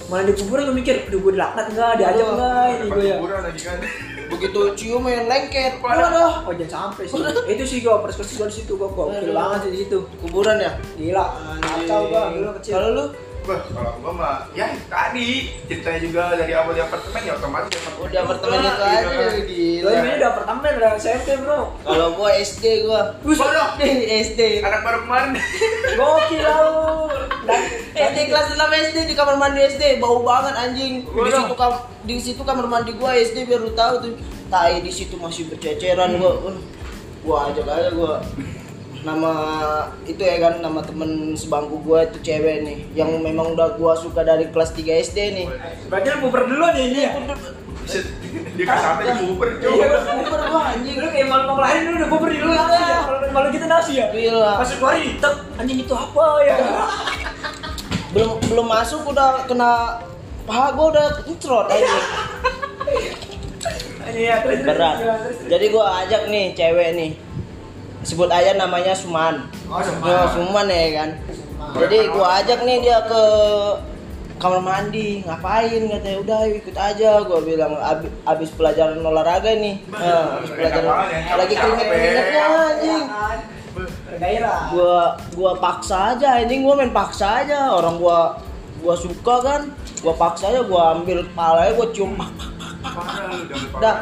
[0.08, 3.40] Malah di kuburan gue mikir aduh gue dilaknat enggak diajak enggak ini gue ya kuburan
[3.44, 3.78] lagi kan.
[4.32, 5.80] Begitu cium yang lengket.
[5.80, 6.04] Waduh.
[6.04, 6.32] Waduh.
[6.48, 7.20] oh jangan sampai sih
[7.56, 10.72] itu sih gue perspektif gue di situ gue kok banget sih di situ Kuburan ya?
[10.96, 11.26] gila
[11.60, 13.04] kacau gue dulu kecil Kalau lu
[13.48, 17.80] Wah, kalau gua mah ya tadi ceritanya juga dari awal di apartemen ya otomatis di
[17.80, 18.04] apartemen.
[18.04, 19.08] udah apartemen itu gitu aja kan.
[19.08, 19.90] gue gila.
[19.96, 23.02] ini udah pertama udah SMP bro Kalau gua SD gua.
[23.24, 23.68] Waduh.
[24.04, 24.40] SD.
[24.68, 25.30] Anak baru kemarin.
[25.96, 27.08] gokil lu
[27.96, 31.08] SD kelas 6 SD di kamar mandi SD bau banget anjing.
[31.08, 31.72] Di situ kam
[32.04, 34.12] di situ kamar mandi gua SD biar lu tahu tuh.
[34.52, 36.52] Tai di situ masih berceceran gua.
[37.24, 38.20] Gua ajak aja gua
[38.98, 39.32] nama
[40.02, 44.26] itu ya kan nama temen sebangku gua itu cewek nih yang memang udah gua suka
[44.26, 45.46] dari kelas 3 SD nih.
[45.86, 47.12] berarti lu puber duluan ya ini ya
[47.78, 48.04] Buset.
[48.58, 49.86] Dia ke sampai di kuburan Iya.
[50.04, 50.96] Super gua anjing.
[50.98, 52.42] lu kayak malu mau lahirin lu udah puber Iya.
[52.42, 54.52] ya kalau malu kita nasi ya Gila.
[54.58, 56.56] pas keluarin tek anjing itu apa ya
[58.08, 60.02] Belum belum masuk udah kena
[60.42, 62.04] paha gua udah kencrot anjing.
[64.08, 64.96] Iya, terus, terus, berat
[65.46, 67.10] jadi gua ajak nih cewek nih
[68.08, 69.44] sebut aja namanya Suman.
[69.68, 70.08] Oh, Suman.
[70.08, 71.10] Ya, Suman ya kan.
[71.76, 73.22] Jadi gua ajak nih dia ke
[74.40, 75.20] kamar mandi.
[75.28, 75.82] Ngapain?
[75.92, 77.10] Katanya udah ayo ikut aja.
[77.28, 79.84] Gua bilang "Abi- abis pelajaran olahraga nih.
[79.92, 83.04] Nah, abis pelajaran ya, lagi keringet keringetnya anjing.
[83.78, 84.58] Bergairah.
[84.72, 84.96] gua
[85.36, 86.64] gua paksa aja anjing.
[86.64, 87.76] Gua main paksa aja.
[87.76, 88.40] Orang gua
[88.80, 89.62] gua suka kan.
[90.00, 92.16] Gua paksa aja gua ambil kepalanya gua cium.
[92.16, 93.78] Pak, pak, pak, Parah lu, jangan lupa.
[93.84, 93.96] Dah.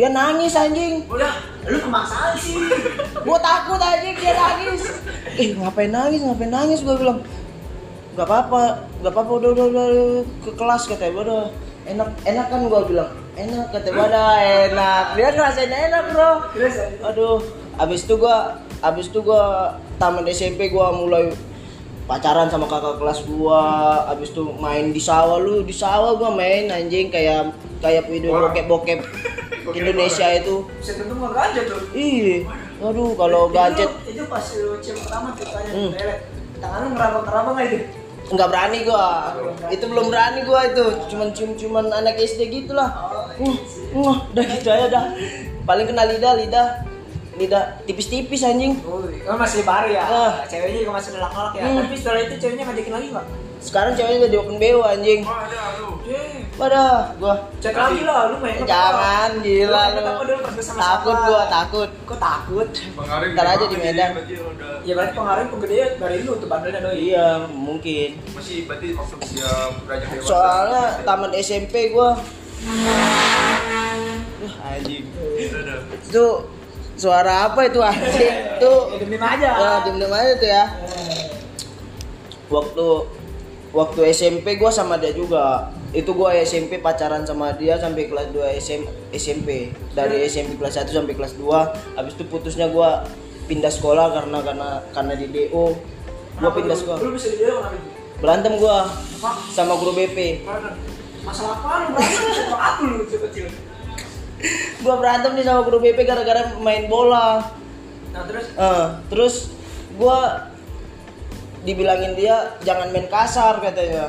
[0.00, 1.04] Dia nangis anjing.
[1.12, 2.56] Udah, lu kemaksaan sih.
[3.28, 5.04] gua takut anjing dia nangis.
[5.36, 7.20] Eh ngapain nangis ngapain nangis gua bilang.
[8.16, 9.86] Nggak apa-apa nggak apa-apa udah udah udah
[10.40, 11.42] ke kelas katanya gua udah
[11.84, 13.12] enak enak kan gua bilang.
[13.36, 14.30] Enak katanya gua udah
[14.72, 15.04] enak.
[15.20, 16.32] Dia ngerasain enak bro.
[17.04, 17.38] Aduh
[17.76, 21.28] abis itu gua abis itu gua taman SMP gua mulai
[22.08, 23.60] pacaran sama kakak kelas gua.
[24.08, 27.12] Abis itu main di sawah lu di sawah gua main anjing.
[27.12, 28.50] Kayak kayak video Orang.
[28.50, 28.98] bokep bokep
[29.60, 31.80] Bokep Indonesia itu bisa tentu nggak gajah tuh.
[31.92, 35.90] ih aduh kalau Itu- gadget Itu pas lu cium pertama tuh tanya Hmm.
[36.56, 37.78] Tangan lu ngerabang-ngerabang nggak itu?
[38.30, 39.06] nggak berani gua
[39.68, 43.26] itu belum berani gua itu cuman cium ciuman anak SD gitulah uh,
[43.92, 45.04] uh, udah gitu aja dah
[45.60, 46.66] paling kena lidah lidah
[47.34, 49.02] lidah tipis-tipis anjing Oh,
[49.34, 50.04] masih baru ya.
[50.04, 50.32] Ah.
[50.44, 51.62] Ceweknya juga masih nolak-nolak ya.
[51.64, 51.76] Hmm.
[51.80, 53.26] Tapi setelah itu ceweknya ngajakin lagi nggak?
[53.60, 55.88] Sekarang ceweknya udah di open BO anjing Wah, ada lu.
[56.02, 58.66] Eh, wadah gua cek lagi lah, lu main apa?
[58.66, 61.28] jangan gila lu apa pas bersama takut siapa?
[61.28, 62.68] gua takut Kok takut?
[62.90, 64.10] Pengaruh Ntar aja di Medan.
[64.80, 66.96] Ya berarti pengaruh penggede dari lu tuh bandelnya doi.
[66.98, 69.52] iya mungkin masih berarti waktu usia
[69.84, 70.26] beranjak dewasa.
[70.26, 72.16] soalnya taman SMP gua
[74.40, 75.80] Wah, anjing udah.
[76.02, 76.26] itu
[76.94, 79.50] suara apa itu anjing tuh Ya demi aja.
[79.54, 80.64] ya diem aja tuh ya
[82.50, 82.88] waktu
[83.70, 88.42] waktu SMP gua sama dia juga itu gua SMP pacaran sama dia sampai kelas 2
[88.56, 89.48] SM, SMP
[89.90, 91.46] dari SMP kelas 1 sampai kelas 2
[91.94, 93.06] habis itu putusnya gua
[93.46, 95.74] pindah sekolah karena karena karena di DO
[96.36, 97.88] gua pindah sekolah Lu bisa di kenapa itu?
[98.18, 99.30] berantem gua Apa?
[99.48, 100.44] sama guru BP?
[101.20, 101.94] Masalah apa lu?
[101.94, 103.46] Berantem sama aku lu kecil-kecil.
[104.84, 107.44] gua berantem nih sama guru BP gara-gara main bola
[108.10, 109.34] Nah terus Eh, terus
[109.94, 110.49] gua
[111.66, 114.08] dibilangin dia jangan main kasar katanya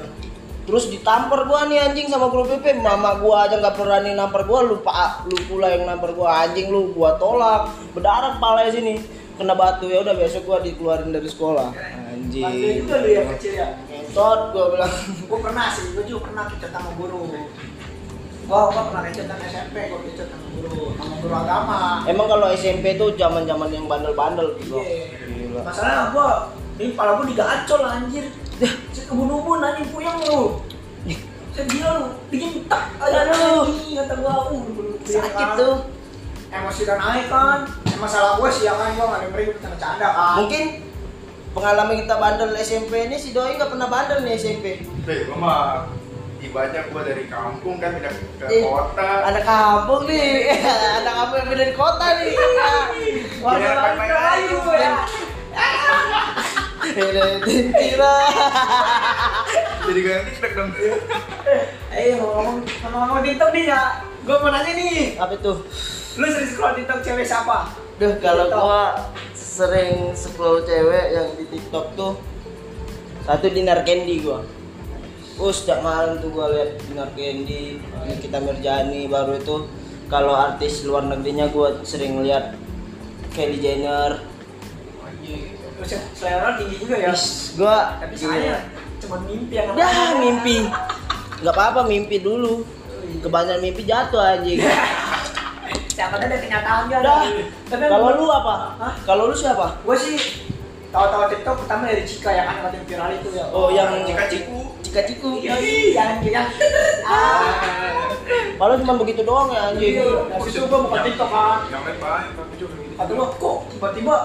[0.63, 4.63] terus ditampar gua nih anjing sama guru BP mama gua aja nggak berani nampar gua
[4.63, 9.01] lupa lu pula yang nampar gua anjing lu gua tolak berdarah kepala sini
[9.35, 11.73] kena batu ya udah besok gua dikeluarin dari sekolah
[12.13, 13.67] anjing itu lu yang kecil ya.
[14.11, 14.91] Tot gua bilang.
[15.23, 17.31] Gue pernah sih, gue juga pernah kecut sama guru.
[18.43, 21.79] Gua gua pernah kecut sama SMP, gue kecut sama guru, sama guru agama.
[22.11, 24.83] Emang kalau SMP tuh zaman-zaman yang bandel-bandel gitu.
[24.83, 25.15] Iya.
[25.31, 25.61] Gila.
[25.63, 26.29] Masalahnya gua
[26.81, 28.25] ini kepala gua digacol anjir.
[28.91, 30.65] Saya kebun-ubun anjing puyeng lu.
[31.51, 33.67] Saya gila lu, bikin tak aja Aduh.
[33.67, 34.49] anjing kata gua.
[34.49, 35.59] Uh, Sakit kan.
[35.59, 35.75] tuh.
[36.49, 37.59] Emosi udah naik kan.
[37.85, 40.35] Ya, masalah gua sih ya kan gua enggak dengerin bercanda kan.
[40.39, 40.63] Mungkin
[41.51, 44.65] pengalaman kita bandel SMP ini si Doi nggak pernah bandel nih SMP.
[45.03, 45.61] Deh, gua mah
[46.39, 49.09] ibadahnya gua dari kampung kan pindah ke Eh, kota.
[49.27, 50.49] Anak kampung nih,
[50.99, 52.33] anak kampung yang beda di kota nih.
[53.37, 54.91] Main-main Melayu aja.
[56.89, 58.13] Tira.
[59.85, 60.69] Jadi gak TikTok dong.
[61.91, 64.01] Eh, ngomong ngomong TikTok nih ya.
[64.21, 65.65] Gua mau nanya nih, Apa tuh?
[66.19, 67.71] lu sering scroll TikTok cewek siapa?
[67.95, 72.19] Duh, kalau gua sering scroll cewek yang di TikTok tuh
[73.23, 74.43] satu Dinar Candy gua.
[75.39, 77.79] Uh, sejak malam tuh gua lihat Dinar Candy,
[78.19, 79.57] kita Mirjani baru itu
[80.11, 82.59] kalau artis luar negerinya gua sering lihat
[83.31, 84.30] Kylie Jenner.
[85.81, 87.09] Ya, selera tinggi juga ya.
[87.09, 88.69] Is, gua Tapi saya
[89.01, 90.69] cuma mimpi yang Dah mimpi.
[91.41, 92.61] Nggak apa-apa mimpi dulu.
[93.21, 94.61] Kebanyakan mimpi jatuh anjing.
[95.97, 97.01] Siapa tahu ada kenyataan kan?
[97.03, 97.21] Dah.
[97.67, 98.53] Tapi Kalau lu apa?
[98.79, 98.93] Hah?
[99.03, 99.83] Kalau lu siapa?
[99.83, 100.17] Gue sih
[100.89, 103.45] tahu-tahu TikTok pertama dari Cika ya kan yang viral itu ya.
[103.51, 104.59] Oh, yang Cika Ciku.
[104.81, 105.29] Cika Ciku.
[105.43, 105.55] Iya,
[105.93, 106.47] yang yang
[107.05, 108.07] ah.
[108.31, 109.93] Kalau cuma begitu doang ya anjing.
[109.99, 110.05] Iya,
[110.41, 111.59] itu gue buka Yang- TikTok kan.
[111.67, 114.15] Yang lain banyak tapi juga gue kok tiba-tiba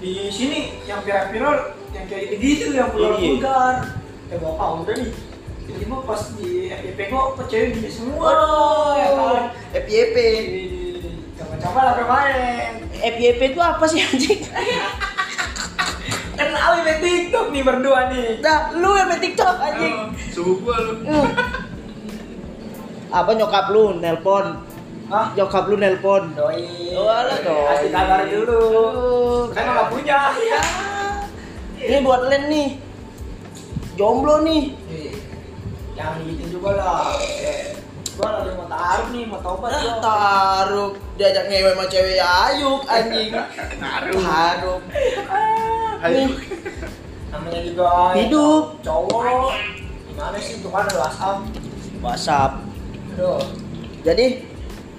[0.00, 2.94] di sini yang viral-viral yang kayak gitu yang Iya.
[2.96, 3.74] vulgar-vulgar.
[4.30, 5.12] Ya apa udah nih.
[5.68, 8.32] Tiba-tiba pas di FYP kok cewek gini semua.
[8.96, 9.44] Ya kan.
[9.76, 10.16] FYP.
[11.36, 12.72] Coba-coba lah kemarin.
[12.90, 14.40] FYP itu apa sih anjing?
[16.40, 18.40] Kenal main TikTok nih berdua nih.
[18.40, 19.94] Nah, lu yang main TikTok anjing.
[19.94, 20.92] Oh, Suhu gua lu.
[21.04, 21.28] Uh.
[23.20, 24.69] Apa nyokap lu nelpon?
[25.10, 25.26] Hah?
[25.34, 26.22] Nyokap lu nelpon.
[26.32, 26.94] Doi.
[26.94, 27.66] Oh, alah, doi.
[27.68, 28.58] Kasih kabar dulu.
[28.62, 29.42] Aduh.
[29.50, 30.18] Kan nggak punya.
[30.38, 30.62] Ya.
[31.80, 32.68] Ini buat Len nih.
[33.94, 34.78] Jomblo nih.
[35.92, 37.18] Jangan gitu juga lah.
[37.18, 37.74] Eh,
[38.14, 39.96] Gua lagi mau taruh nih, mau tobat Ah, gua.
[39.98, 43.32] taruh diajak ngewe sama cewek ya ayuk anjing.
[43.80, 44.20] Taruh.
[44.20, 44.78] Taruh.
[46.00, 46.24] Ayo.
[47.30, 48.64] Namanya juga Hidup.
[48.80, 49.52] cowok.
[50.06, 51.38] Gimana sih tuh kan ada WhatsApp.
[51.98, 52.52] WhatsApp.
[53.16, 53.40] Aduh.
[54.00, 54.26] Jadi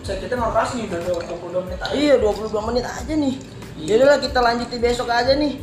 [0.01, 1.93] Saya kita ngobrol nih udah 22 menit aja.
[1.93, 3.35] iya 22 menit aja nih.
[3.81, 5.61] Yaudah lah kita lanjutin besok aja nih.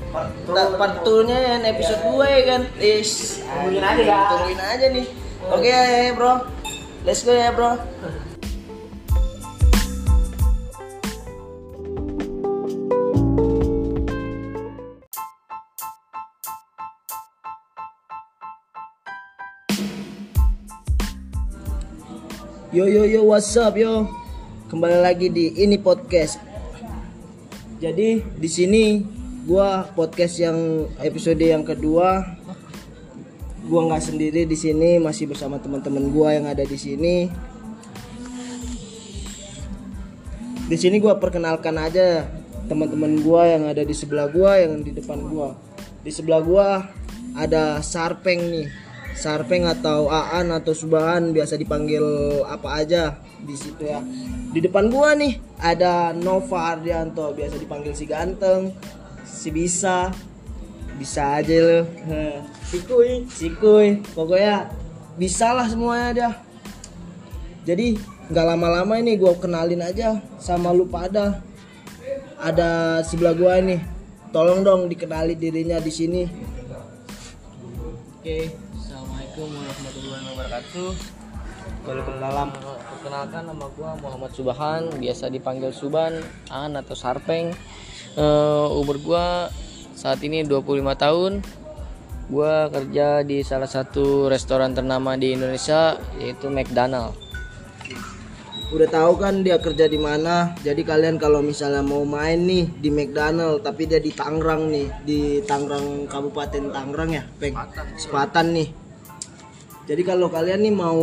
[0.78, 2.62] Part 2-nya yang episode 2 ya kan.
[2.78, 3.42] Is.
[3.42, 4.18] Tungguin aja ya.
[4.30, 5.06] Tungguin aja nih.
[5.50, 6.46] Oke ya, Bro.
[7.02, 7.82] Let's go ya, Bro.
[22.70, 24.06] Yo yo yo what's up yo
[24.68, 26.36] Kembali lagi di ini podcast.
[27.80, 29.00] Jadi di sini
[29.48, 32.36] gua podcast yang episode yang kedua.
[33.64, 37.32] Gua nggak sendiri di sini masih bersama teman-teman gua yang ada di sini.
[40.68, 42.28] Di sini gua perkenalkan aja
[42.68, 45.56] teman-teman gua yang ada di sebelah gua yang di depan gua.
[46.04, 46.84] Di sebelah gua
[47.32, 48.87] ada Sarpeng nih
[49.18, 52.06] Sarpeng atau Aan atau Subahan biasa dipanggil
[52.46, 53.98] apa aja di situ ya.
[54.54, 58.70] Di depan gua nih ada Nova Ardianto biasa dipanggil si ganteng,
[59.26, 60.14] si bisa,
[61.02, 61.80] bisa aja lo.
[62.62, 63.98] Si kuy, si kuy.
[64.14, 64.70] Pokoknya
[65.18, 66.30] bisa lah semuanya dia.
[67.66, 67.98] Jadi
[68.30, 71.42] nggak lama-lama ini gua kenalin aja sama lu pada.
[72.38, 73.82] Ada sebelah gua nih.
[74.30, 76.22] Tolong dong dikenali dirinya di sini.
[78.18, 78.50] Oke,
[79.38, 80.90] assalamualaikum warahmatullahi wabarakatuh.
[81.86, 82.48] Waalaikumsalam.
[82.90, 86.18] Perkenalkan nama gua Muhammad Subahan, biasa dipanggil Suban,
[86.50, 87.54] An atau Sarpeng.
[88.18, 89.46] Eh, umur gua
[89.94, 91.46] saat ini 25 tahun.
[92.26, 97.14] Gua kerja di salah satu restoran ternama di Indonesia yaitu McDonald.
[98.68, 102.92] udah tahu kan dia kerja di mana jadi kalian kalau misalnya mau main nih di
[102.92, 107.56] McDonald tapi dia di Tangerang nih di Tangerang Kabupaten Tangerang ya Peng
[107.96, 108.87] Sepatan nih
[109.88, 111.00] jadi kalau kalian nih mau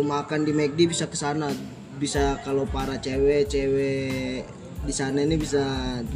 [0.00, 1.52] makan di McD bisa ke sana.
[2.00, 4.48] Bisa kalau para cewek-cewek
[4.88, 5.60] di sana ini bisa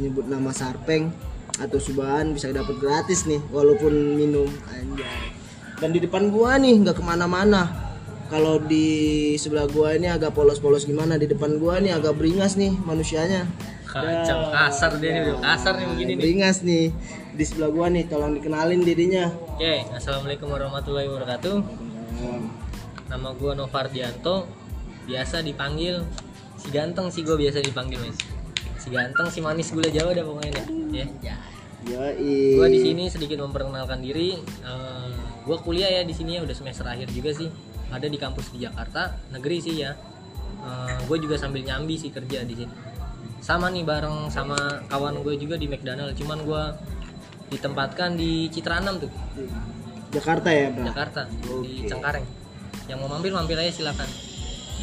[0.01, 1.13] nyebut nama Sarpeng
[1.61, 5.37] atau Subahan bisa dapat gratis nih walaupun minum anjay.
[5.77, 7.93] Dan di depan gua nih nggak ke mana-mana.
[8.33, 11.13] Kalau di sebelah gua ini agak polos-polos gimana?
[11.21, 13.45] Di depan gua nih agak beringas nih manusianya.
[13.85, 16.17] Kacau kasar dia nih, kasar nih begini nih.
[16.17, 16.85] beringas nih.
[17.35, 19.29] Di sebelah gua nih, tolong dikenalin dirinya.
[19.61, 21.61] Oke, assalamualaikum warahmatullahi wabarakatuh.
[23.13, 24.49] Nama gua Novardianto,
[25.05, 26.01] biasa dipanggil
[26.57, 28.17] si ganteng sih gua biasa dipanggil mas.
[28.81, 30.65] Si ganteng, si manis gula Jawa dah pokoknya dah.
[31.21, 31.37] Ya.
[31.85, 32.57] Yoi.
[32.57, 34.41] Gua di sini sedikit memperkenalkan diri.
[34.41, 35.13] Eh,
[35.45, 37.53] gua kuliah ya di sini ya udah semester akhir juga sih.
[37.93, 39.93] Ada di kampus di Jakarta, negeri sih ya.
[41.05, 42.73] gue juga sambil nyambi sih kerja di sini.
[43.45, 44.57] Sama nih bareng sama
[44.89, 46.73] kawan gue juga di McDonald, cuman gua
[47.51, 49.11] ditempatkan di Citra 6 tuh.
[50.15, 50.83] Jakarta ya, Bro?
[50.87, 51.87] Jakarta di Oke.
[51.91, 52.25] Cengkareng.
[52.87, 54.07] Yang mau mampir mampir aja silakan.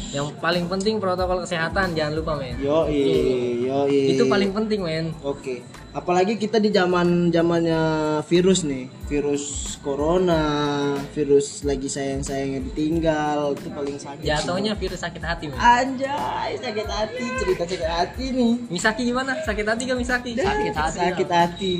[0.09, 2.57] Yang paling penting protokol kesehatan jangan lupa men.
[2.57, 4.17] Yoi, yoi.
[4.17, 5.13] Itu paling penting men.
[5.21, 5.61] Oke.
[5.93, 7.81] Apalagi kita di zaman zamannya
[8.25, 14.25] virus nih, virus corona, virus lagi sayang-sayangnya ditinggal, itu paling sakit.
[14.25, 15.57] Jatuhnya virus sakit hati men.
[15.61, 18.53] Anjay, sakit hati, cerita sakit hati nih.
[18.69, 19.37] Misaki gimana?
[19.45, 20.31] Sakit hati gak Misaki?
[20.37, 20.97] Sakit hati.
[20.97, 21.75] Sakit hati.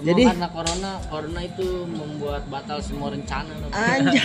[0.00, 3.52] Semua Jadi karena corona, corona itu membuat batal semua rencana.
[3.68, 4.16] Anjay,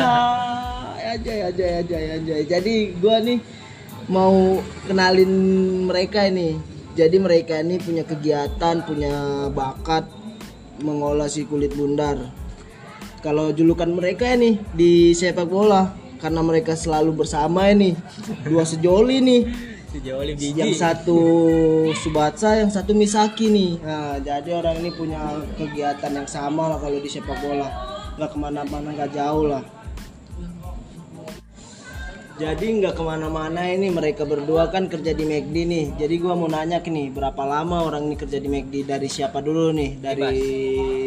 [1.04, 2.42] anjay, anjay, anjay, anjay.
[2.48, 3.44] Jadi gua nih
[4.08, 5.32] mau kenalin
[5.84, 6.56] mereka ini.
[6.96, 10.08] Jadi mereka ini punya kegiatan, punya bakat
[10.80, 12.24] mengolah si kulit bundar.
[13.20, 15.92] Kalau julukan mereka ini di sepak bola
[16.24, 18.00] karena mereka selalu bersama ini
[18.48, 21.20] dua sejoli nih Sejauh lebih yang satu
[22.04, 23.80] Subatsa, yang satu Misaki nih.
[23.80, 27.72] Nah, jadi orang ini punya kegiatan yang sama lah kalau di sepak bola.
[28.20, 29.64] Nggak ke mana-mana, nggak jauh lah.
[32.36, 35.86] Jadi nggak ke mana-mana ini mereka berdua kan kerja di McD nih.
[35.96, 39.40] Jadi gua mau nanya ke nih berapa lama orang ini kerja di McD dari siapa
[39.40, 39.96] dulu nih?
[40.04, 40.36] Dari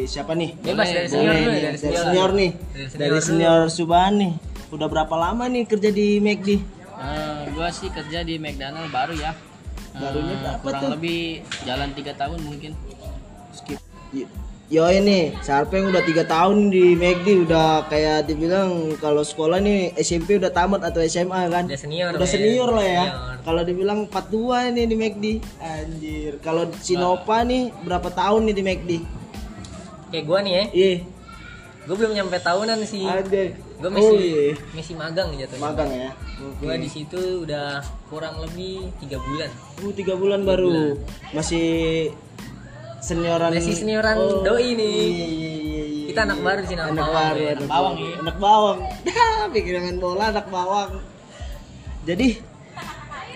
[0.09, 0.57] siapa nih?
[0.65, 2.01] Bebas dari Boleh senior ya, nih, dari dari senior.
[2.09, 2.51] senior nih.
[2.57, 4.33] Dari senior Dari senior Subhan nih.
[4.73, 6.49] Udah berapa lama nih kerja di McD?
[6.99, 9.35] Eh, gua sih kerja di McDonald baru ya.
[9.35, 10.91] Eh, Barunya berapa kurang tuh?
[10.95, 11.21] lebih
[11.67, 12.71] jalan tiga tahun mungkin.
[13.51, 13.79] skip
[14.69, 20.37] Yo ini Sarpeng udah tiga tahun di McD udah kayak dibilang kalau sekolah nih SMP
[20.37, 23.05] udah tamat atau SMA kan Udah senior, udah senior lah ya
[23.41, 25.25] kalau dibilang 42 ini di McD
[25.59, 28.91] anjir kalau si Nova nih berapa tahun nih di McD
[30.09, 30.65] Kayak gua nih ya.
[30.71, 30.93] iya
[31.89, 33.09] Gua belum nyampe tahunan sih.
[33.09, 35.63] anjir Gua oh masih iya masih magang jatuhnya.
[35.63, 36.11] magang ya
[36.59, 39.51] Gua di situ udah kurang lebih tiga bulan.
[39.79, 40.99] uh tiga bulan baru
[41.31, 42.11] masih
[42.99, 44.83] senioran Masih senioran Oh, doi nih.
[44.83, 46.07] iya, iya, iya, iya.
[46.09, 47.53] Kita anak baru di sini, anak anak bawang, baru ya.
[47.55, 48.15] anak bawang, ya.
[48.19, 48.79] anak bawang
[49.55, 50.91] pikir main bola anak bawang
[52.03, 52.29] jadi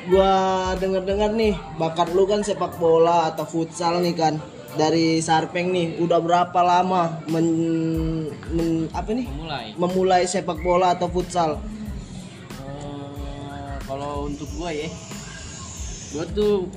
[0.05, 0.33] gua
[0.75, 4.35] denger dengar nih bakat lu kan sepak bola atau futsal nih kan
[4.73, 7.47] dari Sarpeng nih udah berapa lama men,
[8.49, 9.67] men- apa nih Mulai.
[9.75, 11.61] memulai sepak bola atau futsal
[12.55, 14.89] Eh, kalau untuk gua ya,
[16.11, 16.69] gua tuh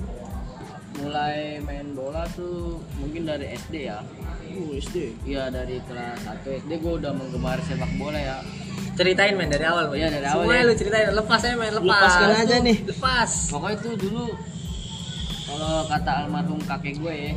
[0.96, 4.00] mulai main bola tuh mungkin dari SD ya.
[4.00, 8.40] uh, SD Iya dari kelas 1 SD gua udah menggemar sepak bola ya.
[8.96, 9.92] Ceritain men dari awal.
[9.92, 10.68] Iya, dari awal Semuanya ya.
[10.68, 11.08] lu ceritain.
[11.14, 11.84] Lepas aja men, lepas.
[11.84, 12.78] Lepaskan aja nih.
[12.86, 13.30] Lepas.
[13.50, 14.26] Pokoknya itu dulu
[15.46, 17.32] kalau kata almarhum kakek gue ya,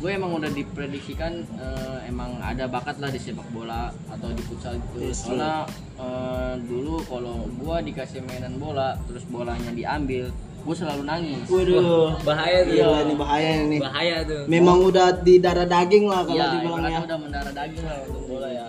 [0.00, 4.74] gue emang udah diprediksikan eh, emang ada bakat lah di sepak bola atau di futsal
[4.74, 4.96] gitu.
[4.98, 11.44] Yes, Soalnya eh, dulu kalau gue dikasih mainan bola terus bolanya diambil, gue selalu nangis.
[11.46, 12.72] waduh Bahaya tuh.
[12.72, 14.42] Iya ini bahaya ini Bahaya tuh.
[14.46, 18.22] memang udah di darah daging lah kalau Iya, dibilang ya udah mendarah daging lah untuk
[18.26, 18.66] bola ya.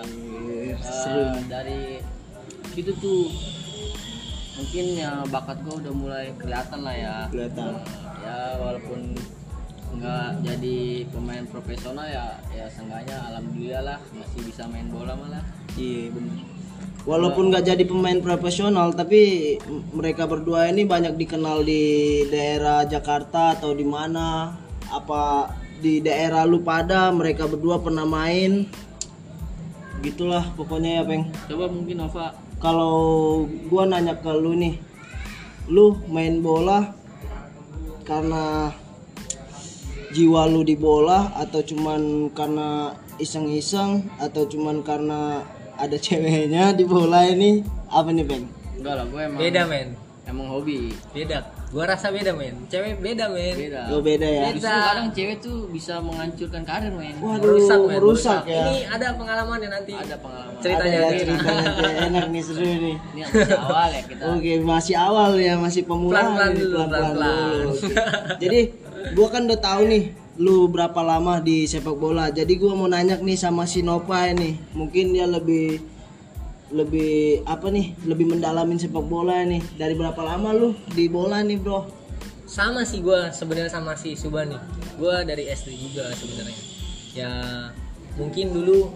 [0.51, 2.03] Eh, seru dari
[2.71, 3.31] situ tuh
[4.51, 7.15] mungkin ya bakat gue udah mulai kelihatan lah ya.
[7.27, 7.71] kelihatan
[8.19, 8.99] ya walaupun
[9.91, 10.77] nggak jadi
[11.11, 15.43] pemain profesional ya ya seenggaknya alhamdulillah lah masih bisa main bola malah
[15.79, 16.37] Iya benar.
[17.01, 19.57] Walaupun nggak jadi pemain profesional, tapi
[19.89, 24.53] mereka berdua ini banyak dikenal di daerah Jakarta atau di mana.
[24.91, 25.49] Apa
[25.81, 28.69] di daerah lu pada mereka berdua pernah main.
[30.05, 31.29] Gitulah pokoknya ya, Peng.
[31.45, 34.77] coba mungkin Nova Kalau gua nanya ke lu nih,
[35.69, 36.93] lu main bola
[38.05, 38.69] karena
[40.11, 45.41] jiwa lu di bola atau cuman karena iseng-iseng atau cuman karena
[45.75, 48.43] ada ceweknya di bola ini apa nih Bang?
[48.75, 49.89] enggak lah gue emang Beda men.
[50.23, 51.39] emang hobi Beda.
[51.71, 52.67] Gua rasa beda men.
[52.67, 53.55] Cewek beda men.
[53.55, 54.51] beda Oh beda ya.
[54.51, 57.89] justru kadang cewek tuh bisa menghancurkan karir men Waduh, Merusak men.
[57.93, 58.63] merusak ya.
[58.65, 59.93] Ini ada pengalamannya nanti.
[59.93, 61.19] ada pengalaman Ceritanya ada ya nih.
[61.21, 62.75] ceritanya kayak enak nih seru nih.
[62.75, 62.93] ini
[63.23, 67.63] masih awal ya kita Oke, masih awal ya, masih pemula Pelan-pelan dulu, pelan-pelan.
[68.43, 68.59] Jadi,
[69.11, 70.03] gua kan udah tahu nih
[70.37, 72.29] lu berapa lama di sepak bola.
[72.29, 74.57] Jadi gua mau nanya nih sama si Nova ini.
[74.73, 75.81] Mungkin dia lebih
[76.71, 77.99] lebih apa nih?
[78.03, 79.59] Lebih mendalamin sepak bola nih.
[79.75, 81.99] Dari berapa lama lu di bola nih, Bro?
[82.51, 84.59] sama sih gua sebenarnya sama si Subhan nih.
[84.99, 86.59] Gua dari SD juga sebenarnya.
[87.11, 87.31] ya
[88.15, 88.87] mungkin dulu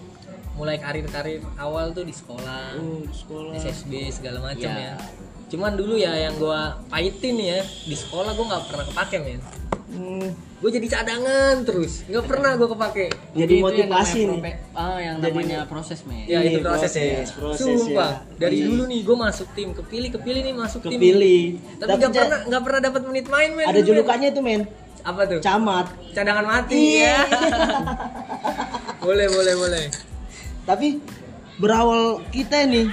[0.56, 3.56] mulai karir-karir awal tuh di sekolah, Oh, sekolah.
[3.56, 4.92] SSB segala macam Iya.
[4.92, 4.94] ya.
[5.48, 9.40] Cuman dulu ya yang gua pahitin ya di sekolah gua nggak pernah kepake men.
[9.96, 13.06] Hmm, Gue jadi cadangan terus, nggak pernah gua kepake.
[13.34, 14.40] jadi yang motivasi namanya nih.
[14.56, 17.22] prope- ah yang Jadi- namanya proses men Ya itu proses, proses, ya.
[17.34, 18.38] proses Sumpah, ya.
[18.40, 20.92] dari dulu nih gue masuk tim, kepilih kepilih nih masuk tim.
[20.92, 21.42] Kepilih.
[21.78, 23.66] Tapi nggak pernah nggak pernah dapat menit main men.
[23.66, 24.62] ada julukannya itu men,
[25.02, 25.40] Apa tuh?
[25.40, 25.86] camat.
[26.12, 27.06] Cadangan mati Iya.
[27.06, 27.18] ya.
[29.06, 29.86] boleh boleh boleh.
[30.64, 30.88] Tapi
[31.56, 32.90] berawal kita nih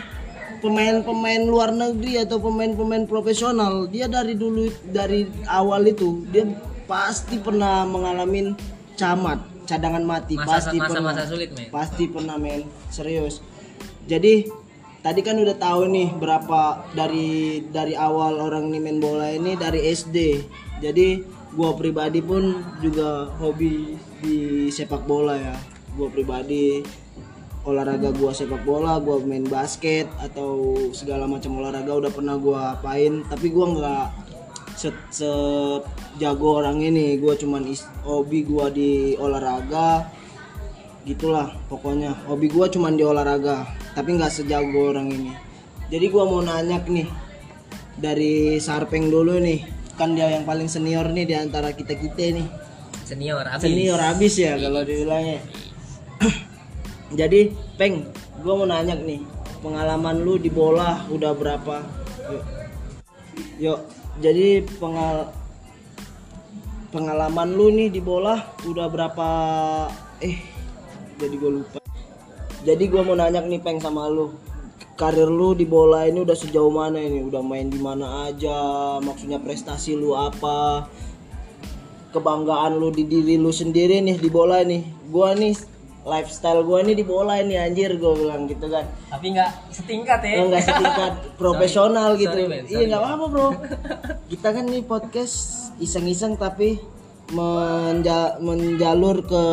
[0.60, 6.46] pemain-pemain luar negeri atau pemain-pemain profesional, dia dari dulu dari awal itu dia
[6.92, 8.52] pasti pernah mengalami
[9.00, 11.12] camat, cadangan mati, Masa- pasti masa- pernah.
[11.16, 11.68] masa sulit, men.
[11.72, 13.40] Pasti pernah men, serius.
[14.04, 14.44] Jadi
[15.00, 19.88] tadi kan udah tahu nih berapa dari dari awal orang ini main bola ini dari
[19.88, 20.44] SD.
[20.84, 21.24] Jadi
[21.56, 25.56] gua pribadi pun juga hobi di sepak bola ya.
[25.96, 26.84] Gua pribadi
[27.64, 33.22] olahraga gua sepak bola, gua main basket atau segala macam olahraga udah pernah gua apain,
[33.30, 34.06] tapi gua nggak
[34.76, 35.82] set, set
[36.18, 37.16] jago orang ini.
[37.20, 40.08] Gua cuman is- hobi gua di olahraga
[41.02, 42.14] gitulah pokoknya.
[42.28, 45.32] Hobi gua cuman di olahraga tapi nggak sejago orang ini.
[45.92, 47.08] Jadi gua mau nanya nih
[47.98, 49.60] dari Sarpeng dulu nih.
[50.00, 52.48] Kan dia yang paling senior nih di antara kita kita nih.
[53.02, 53.66] Senior abis.
[53.68, 55.40] senior abis ya kalau dibilangnya.
[57.20, 58.08] Jadi Peng
[58.40, 59.20] gua mau nanya nih
[59.60, 61.76] pengalaman lu di bola udah berapa?
[62.32, 62.44] Yuk.
[63.60, 65.32] Yuk jadi pengal
[66.92, 68.36] pengalaman lu nih di bola
[68.68, 69.28] udah berapa
[70.20, 70.36] eh
[71.16, 71.78] jadi gue lupa.
[72.62, 74.30] Jadi gua mau nanya nih peng sama lu.
[74.94, 77.26] Karir lu di bola ini udah sejauh mana ini?
[77.26, 78.98] Udah main di mana aja?
[79.02, 80.86] Maksudnya prestasi lu apa?
[82.14, 84.82] Kebanggaan lu di diri lu sendiri nih di bola nih.
[85.10, 85.58] Gua nih
[86.02, 90.34] lifestyle gua nih di bola ini anjir gua bilang gitu kan Tapi nggak setingkat ya.
[90.40, 92.34] Enggak setingkat profesional gitu.
[92.34, 93.48] Sorry, iya Sorry, nggak apa-apa bro.
[94.26, 95.36] Kita kan nih podcast
[95.78, 96.82] iseng-iseng tapi
[97.30, 99.44] menja- menjalur ke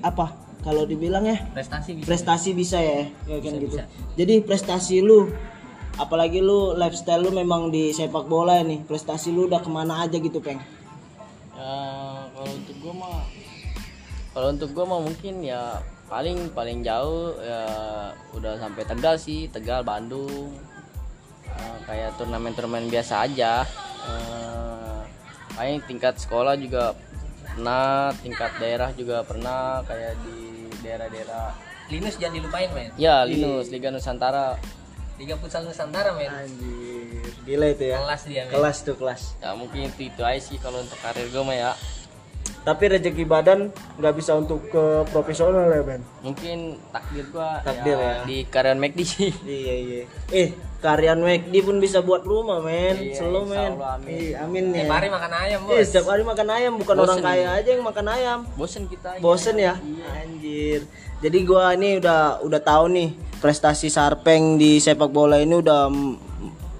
[0.00, 0.26] apa?
[0.60, 2.06] Kalau dibilang ya Prestasi bisa.
[2.08, 3.76] prestasi bisa ya, ya kan Bisa, gitu.
[3.76, 3.84] bisa.
[4.16, 5.28] Jadi prestasi lu,
[5.94, 10.16] apalagi lu lifestyle lu memang di sepak bola nih, prestasi lu udah ke mana aja
[10.16, 10.56] gitu peng?
[11.52, 11.68] Ya,
[12.26, 13.16] kalau untuk gua mah
[14.34, 17.62] kalau untuk gua mah mungkin ya paling paling jauh ya
[18.32, 20.52] udah sampai Tegal sih Tegal Bandung
[21.46, 23.62] Eh, kayak turnamen-turnamen biasa aja
[24.04, 25.00] Eh,
[25.54, 26.98] paling tingkat sekolah juga
[27.46, 31.54] pernah tingkat daerah juga pernah kayak di daerah-daerah
[31.86, 32.90] Linus jangan dilupain men.
[32.96, 34.58] ya Linus Liga Nusantara
[35.14, 36.26] Liga Futsal Nusantara men.
[36.26, 38.02] Anjir, gila itu ya.
[38.02, 38.52] Kelas dia men.
[38.52, 39.22] Kelas tuh kelas.
[39.38, 41.70] ya mungkin itu itu aja sih kalau untuk karir gue mah ya
[42.64, 43.68] Tapi rezeki badan
[44.00, 46.00] nggak bisa untuk ke profesional ya Ben?
[46.24, 48.24] mungkin takdir gua Takdir ya.
[48.24, 49.28] di karyan McD sih
[49.60, 50.00] Iya iya.
[50.32, 50.48] Eh,
[50.80, 52.96] karyan McD pun bisa buat rumah, men.
[52.96, 53.72] Iya, Selalu, men.
[53.76, 54.08] Amin.
[54.08, 54.88] Iya, amin ya.
[54.88, 55.76] Tiap hari makan ayam bos.
[55.76, 58.38] Eh, setiap hari makan ayam, bukan Bosen orang kaya aja yang makan ayam.
[58.56, 59.76] bosen kita Bosen ya?
[60.16, 60.80] Anjir.
[61.20, 63.08] Jadi gua ini udah udah tahu nih
[63.40, 65.92] prestasi Sarpeng di sepak bola ini udah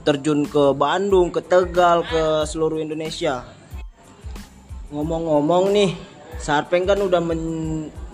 [0.05, 3.41] terjun ke Bandung, ke Tegal, ke seluruh Indonesia.
[4.95, 5.91] Ngomong-ngomong nih,
[6.39, 7.43] Sarpeng kan udah men,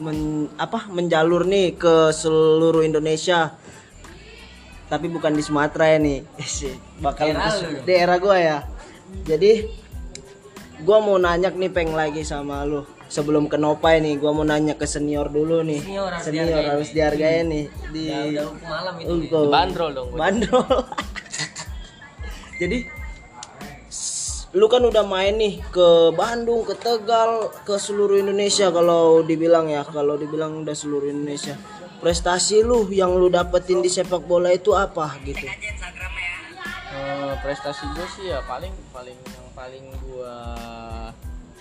[0.01, 3.53] men- apa menjalur nih ke seluruh Indonesia.
[4.89, 6.25] Tapi bukan di Sumatera ya nih.
[7.05, 7.37] Bakal
[7.85, 8.59] Daerah gua ya.
[9.29, 9.69] Jadi
[10.81, 12.89] gua mau nanya nih peng lagi sama lu.
[13.11, 15.85] Sebelum ke Nopai nih, gua mau nanya ke senior dulu nih.
[15.85, 19.39] Senior harus Senior dihargain harus nih di Ya udah malam itu.
[19.53, 20.19] Bandrol dong, gua.
[20.19, 20.81] Bandrol.
[22.61, 23.00] Jadi
[24.51, 29.87] lu kan udah main nih ke Bandung, ke Tegal, ke seluruh Indonesia kalau dibilang ya,
[29.87, 31.55] kalau dibilang udah seluruh Indonesia.
[32.03, 35.47] Prestasi lu yang lu dapetin di sepak bola itu apa gitu?
[36.91, 40.37] Eh, prestasi gue sih ya paling paling yang paling gua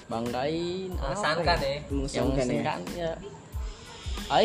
[0.09, 1.69] banggain apa Mengesankan ya.
[1.69, 3.13] yang Mengesankan ya.
[4.33, 4.41] ya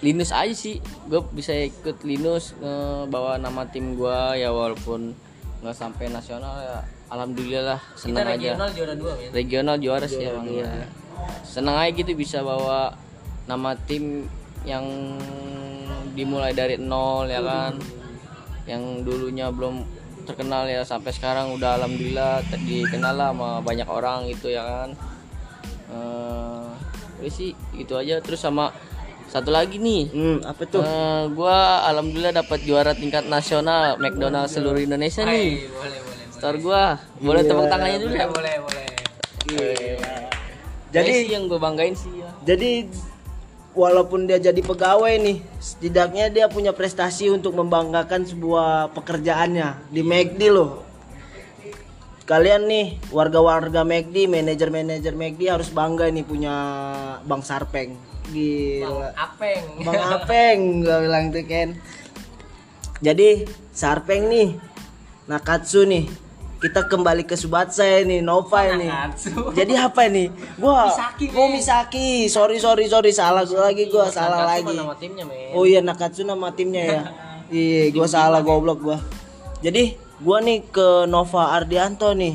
[0.00, 5.12] Linus aja sih gue bisa ikut Linus eh, bawa nama tim gua ya walaupun
[5.60, 8.52] nggak sampai nasional ya alhamdulillah Kita senang aja.
[8.52, 9.30] regional juara dua men.
[9.30, 10.70] regional juara sih emang ya
[11.42, 12.92] senang aja gitu bisa bawa
[13.46, 14.26] nama tim
[14.62, 14.82] yang
[16.12, 17.78] dimulai dari nol ya kan.
[18.66, 19.86] Yang dulunya belum
[20.26, 24.88] terkenal ya sampai sekarang udah alhamdulillah ter- dikenal lah sama banyak orang gitu ya kan.
[25.86, 26.66] Eh
[27.22, 28.18] udah sih itu aja.
[28.18, 28.74] Terus sama
[29.26, 30.10] satu lagi nih.
[30.10, 30.82] Hmm, apa tuh?
[30.82, 35.62] eh, gua alhamdulillah dapat juara tingkat nasional McDonald seluruh Indonesia nih.
[35.62, 36.05] Boleh boleh.
[36.36, 38.86] Store gua boleh tepuk tangannya dulu Boleh ya boleh boleh.
[39.46, 40.14] Gila.
[40.92, 42.86] Jadi sih yang gue banggain sih ya jadi
[43.76, 50.40] walaupun dia jadi pegawai nih, setidaknya dia punya prestasi untuk membanggakan sebuah pekerjaannya di McD
[50.48, 50.86] loh.
[52.26, 56.54] Kalian nih warga-warga McD, manajer-manajer McD harus bangga nih punya
[57.22, 57.94] Bang Sarpeng.
[58.26, 59.14] Gila.
[59.14, 61.78] apeng Bang Apeng gua bilang tuh Ken.
[62.98, 64.58] Jadi Sarpeng nih,
[65.30, 66.25] Nakatsu nih.
[66.56, 68.88] Kita kembali ke Subatsai nih, Nova nih.
[68.88, 69.52] Nakatsu.
[69.52, 70.32] Jadi apa nih?
[70.56, 71.52] Gua Misaki, men.
[71.52, 72.08] Misaki.
[72.32, 74.76] Sorry sorry sorry salah gua lagi gua salah Nakatsu lagi.
[74.76, 77.02] nama timnya men Oh iya Nakatsu nama timnya ya.
[77.46, 78.98] Iya, gua salah goblok gua.
[79.62, 82.34] Jadi gua nih ke Nova Ardianto nih.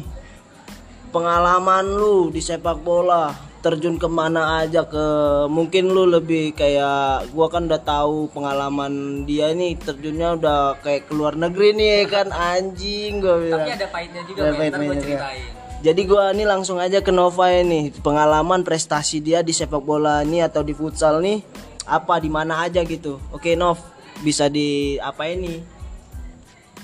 [1.11, 5.05] Pengalaman lu di sepak bola terjun ke mana aja ke
[5.47, 11.37] mungkin lu lebih kayak gua kan udah tahu pengalaman dia nih terjunnya udah kayak keluar
[11.37, 13.61] negeri nih kan anjing gua bilang.
[13.61, 14.95] tapi ada pahitnya juga Ada juga.
[14.97, 15.45] ceritain
[15.81, 20.45] Jadi gua ini langsung aja ke Nova ini pengalaman prestasi dia di sepak bola ini
[20.45, 21.41] atau di futsal nih
[21.89, 23.17] apa di mana aja gitu.
[23.33, 23.81] Oke Nov
[24.21, 25.81] bisa di apa ini?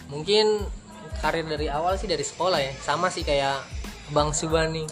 [0.08, 0.64] mungkin
[1.20, 3.60] karir dari awal sih dari sekolah ya sama sih kayak
[4.16, 4.88] Bang Suban nih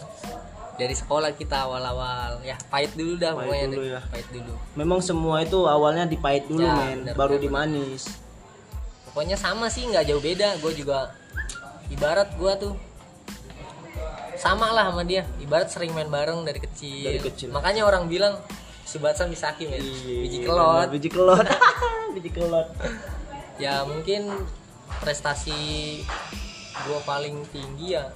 [0.76, 4.00] dari sekolah kita awal-awal ya pahit dulu dah Pahit pokoknya dulu ya.
[4.06, 8.04] pahit dulu Memang semua itu awalnya dipahit dulu Ya, men, baru benar, dimanis.
[9.06, 11.16] pokoknya sama sih nggak jauh beda gue juga
[11.88, 12.74] ibarat gue tuh
[14.36, 17.48] sama lah sama dia ibarat sering main bareng dari kecil, Dari kecil.
[17.48, 18.36] makanya orang bilang
[18.84, 21.46] Subatsan Misaki men Iya, biji kelot Biji kelot.
[22.14, 22.68] Biji kelot.
[23.56, 24.28] ya mungkin
[25.00, 25.56] prestasi
[26.76, 28.12] gue paling tinggi ya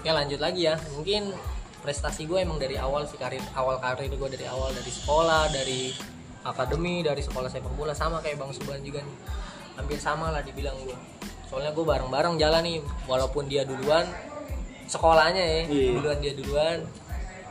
[0.00, 1.32] ya lanjut lagi ya mungkin
[1.80, 5.92] prestasi gue emang dari awal sih karir awal karir gue dari awal dari sekolah dari
[6.40, 9.16] akademi dari sekolah sepak bola sama kayak bang Suban juga nih
[9.76, 10.96] hampir sama lah dibilang gue
[11.48, 14.04] soalnya gue bareng-bareng jalan nih walaupun dia duluan
[14.86, 15.90] sekolahnya ya Iya.
[16.00, 16.78] duluan dia duluan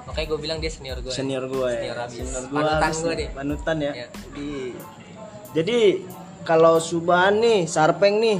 [0.06, 1.78] makanya gue bilang dia senior gue Senior gua ya.
[1.86, 2.18] Senior abis.
[2.26, 3.30] Senior gua Panutan nih, deh.
[3.30, 3.92] Panutan ya.
[3.94, 4.08] Ya.
[4.10, 4.50] Jadi
[5.50, 5.80] Jadi
[6.46, 8.38] kalau Suban nih, Sarpeng nih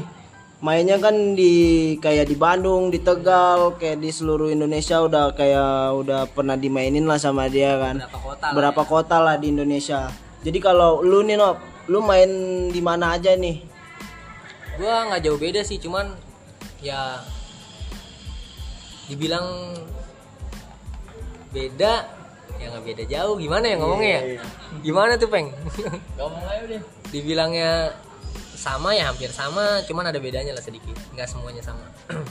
[0.60, 6.28] mainnya kan di kayak di Bandung, di Tegal, kayak di seluruh Indonesia udah kayak udah
[6.32, 8.03] pernah dimainin lah sama dia kan.
[8.03, 10.12] berapa kota lah Berapa kota lah di Indonesia.
[10.43, 12.32] Jadi kalau lu nih Nop, lu main
[12.72, 13.70] di mana aja nih?
[14.80, 16.16] gua nggak jauh beda sih cuman
[16.80, 17.20] ya
[19.12, 19.76] dibilang
[21.51, 22.07] beda
[22.55, 24.22] ya nggak beda jauh gimana ya ngomongnya ya
[24.80, 25.51] gimana tuh peng
[26.16, 26.82] ngomong aja deh
[27.12, 27.91] dibilangnya
[28.60, 31.88] sama ya hampir sama cuman ada bedanya lah sedikit nggak semuanya sama.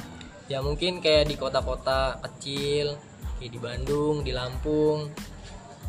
[0.49, 2.97] Ya mungkin kayak di kota-kota kecil
[3.37, 5.13] kayak di Bandung di Lampung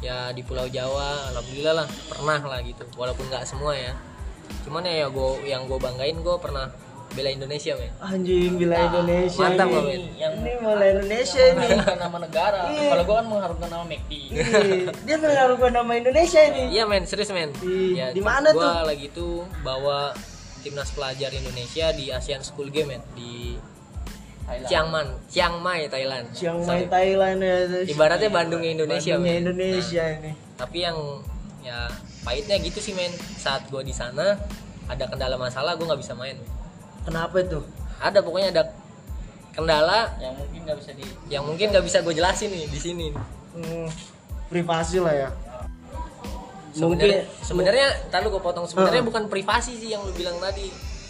[0.03, 3.95] ya di Pulau Jawa alhamdulillah lah pernah lah gitu walaupun nggak semua ya.
[4.67, 6.67] Cuman ya gue yang gue banggain gue pernah
[7.09, 9.41] bela Indonesia men Anjing bila Indonesia.
[9.41, 10.01] mantap loh, men.
[10.13, 11.67] yang Ini bela Indonesia ini.
[11.97, 12.89] nama negara Iya.
[12.91, 14.27] kalau gue kan mengharumkan nama McD Ih,
[15.03, 16.63] Dia mengharumkan nama Indonesia ini.
[16.69, 18.61] iya men serius men Di- ya, di mana tuh?
[18.83, 20.13] lagi tuh bawa
[20.59, 23.57] timnas pelajar Indonesia di Asian School Game men di
[24.65, 26.83] Chiang Man Chiang Mai Thailand Chiang Sorry.
[26.83, 27.57] Mai Thailand ya.
[27.85, 29.45] ibaratnya Bandungnya Indonesia Bandungnya men.
[29.47, 30.31] Indonesia ini.
[30.55, 30.97] tapi yang
[31.59, 31.85] ya
[32.21, 34.41] pahitnya gitu sih men saat gue di sana
[34.85, 36.49] ada kendala masalah gue nggak bisa main men.
[37.01, 37.59] Kenapa itu?
[37.99, 38.63] ada pokoknya ada
[39.51, 43.07] kendala yang mungkin nggak bisa di yang mungkin nggak bisa gue jelasin nih di sini
[43.51, 43.91] Hmm,
[44.47, 45.29] privasi lah ya.
[46.71, 49.09] sebenarnya Mungkin- sebenarnya tadi gue potong sebenarnya Heeh.
[49.09, 50.69] bukan privasi sih yang lu bilang tadi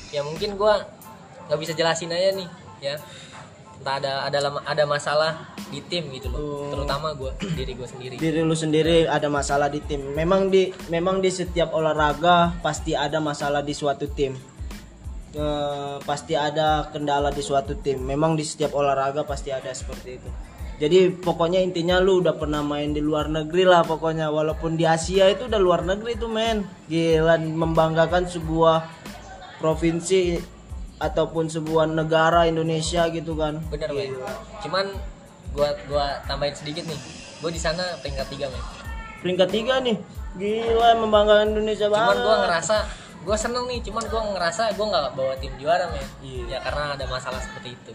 [0.09, 0.73] ya mungkin gue
[1.45, 2.47] nggak bisa jelasin aja nih
[2.81, 2.95] ya
[3.75, 5.31] entah ada ada lama- ada masalah
[5.67, 6.71] di tim gitu loh Oh.
[6.73, 10.01] terutama gue diri gue sendiri Diri lu sendiri ada masalah di tim.
[10.09, 14.33] Memang di memang di setiap olahraga pasti ada masalah di suatu tim.
[15.29, 18.01] Eh, pasti ada kendala di suatu tim.
[18.01, 20.29] Memang di setiap olahraga pasti ada seperti itu.
[20.79, 25.27] Jadi pokoknya intinya lu udah pernah main di luar negeri lah pokoknya walaupun di Asia
[25.27, 26.65] itu udah luar negeri tuh men.
[26.89, 28.87] Gila membanggakan sebuah
[29.59, 30.39] provinsi
[30.99, 33.59] ataupun sebuah negara Indonesia gitu kan.
[33.71, 34.11] bener men
[34.59, 34.85] cuman
[35.55, 36.99] gue gua tambahin sedikit nih
[37.39, 38.63] gue di sana peringkat tiga men
[39.19, 39.99] Peringkat tiga nih.
[40.39, 42.23] Gila membanggakan Indonesia cuman banget.
[42.23, 42.75] gue ngerasa
[43.29, 46.01] gue seneng nih cuman gue ngerasa gue nggak bawa tim juara men.
[46.25, 46.57] Iya.
[46.57, 47.93] ya karena ada masalah seperti itu.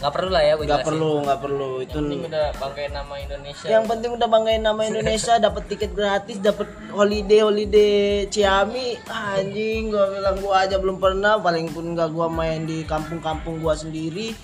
[0.00, 1.70] Nggak perlu lah ya gue nggak perlu nggak perlu.
[1.80, 3.66] Itu penting udah banggain nama Indonesia.
[3.72, 9.00] Yang penting udah banggain nama Indonesia dapat tiket gratis dapat holiday holiday Ciami.
[9.08, 13.72] Anjing gua bilang gua aja belum pernah paling pun nggak gua main di kampung-kampung gua
[13.72, 14.36] sendiri.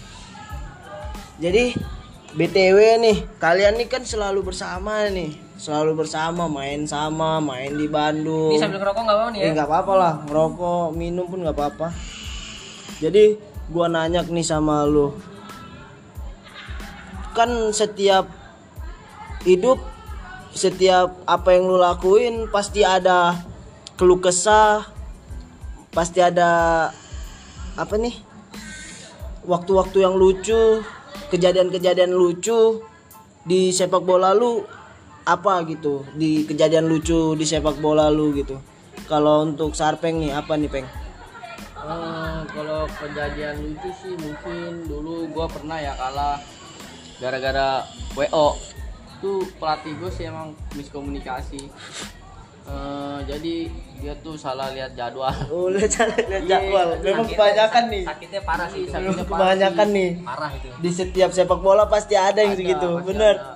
[1.36, 1.76] Jadi
[2.32, 8.52] BTW nih kalian nih kan selalu bersama nih selalu bersama main sama main di Bandung
[8.52, 11.56] ini sambil ngerokok nggak apa nih ya Eh nggak apa-apa lah, ngerokok, minum pun nggak
[11.56, 11.88] apa-apa.
[13.00, 13.36] Jadi
[13.72, 15.12] gua nanya nih sama lu.
[17.36, 18.32] kan setiap
[19.44, 19.76] hidup
[20.56, 23.36] setiap apa yang lu lakuin pasti ada
[24.00, 24.88] keluh kesah
[25.92, 26.88] pasti ada
[27.76, 28.16] apa nih
[29.44, 30.80] waktu-waktu yang lucu
[31.28, 32.80] kejadian-kejadian lucu
[33.44, 34.64] di sepak bola lu
[35.26, 38.62] apa gitu di kejadian lucu di sepak bola lu gitu.
[39.10, 40.86] Kalau untuk Sarpeng nih apa nih peng?
[41.86, 46.38] Eh, kalau kejadian lucu sih mungkin dulu gua pernah ya kalah
[47.18, 47.82] gara-gara
[48.14, 48.54] WO
[49.16, 51.62] tuh pelatih gue sih emang miskomunikasi.
[52.66, 53.70] Eh, jadi
[54.02, 55.30] dia tuh salah lihat jadwal.
[55.54, 56.86] Oh lihat lihat Iya, jadwal.
[56.98, 58.04] itu memang kebanyakan nih.
[58.04, 58.90] sakitnya parah sih itu.
[58.90, 59.96] Sakitnya parah kebanyakan sih.
[59.96, 60.10] nih.
[60.26, 60.68] Parah itu.
[60.82, 62.88] Di setiap sepak bola pasti ada yang segitu.
[63.06, 63.34] bener.
[63.38, 63.55] ada.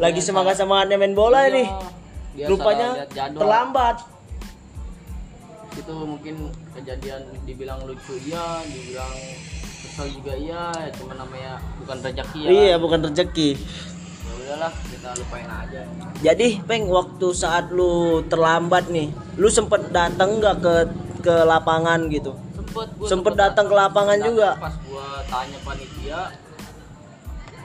[0.00, 1.68] Lagi semangat semangatnya main bola Iya, nih
[2.30, 2.88] dia rupanya
[3.36, 3.96] terlambat.
[5.76, 9.12] Itu mungkin kejadian dibilang lucu iya dibilang
[9.84, 10.72] kesel juga iya.
[10.72, 13.48] Ya cuma namanya bukan rezeki ya iya bukan rezeki.
[13.60, 15.80] Ya udahlah kita lupain aja.
[16.24, 20.74] Jadi peng waktu saat lu terlambat nih lu sempet datang nggak ke
[21.20, 22.32] ke lapangan gitu?
[22.56, 24.56] Sempet gua Sempet datang ke lapangan juga?
[24.56, 26.20] pas gua tanya panitia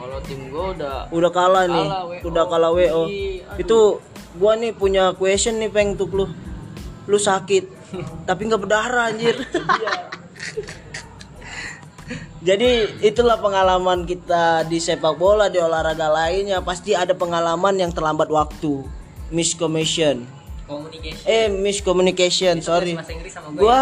[0.05, 2.21] kalau tim gua udah udah kalah nih Kalah, WO.
[2.23, 3.57] udah kalah wo Iya, aduh.
[3.57, 3.77] itu
[4.35, 6.25] gua nih punya question nih peng untuk lu.
[7.05, 7.65] Lu sakit
[8.29, 9.33] tapi nggak berdarah anjir.
[12.45, 16.61] Jadi itulah pengalaman kita di sepak bola di olahraga lainnya.
[16.61, 18.85] Pasti ada pengalaman yang terlambat waktu.
[19.33, 20.29] Miscommunication.
[21.25, 22.93] Eh miscommunication sorry.
[22.93, 23.81] bahasa Inggris sama gue gua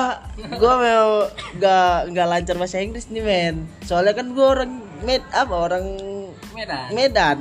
[0.60, 1.12] gua mau
[1.56, 3.56] gak nggak lancar bahasa Inggris nih men.
[3.84, 5.86] Soalnya kan gua orang med apa orang
[6.56, 6.88] Medan.
[6.96, 7.38] Medan.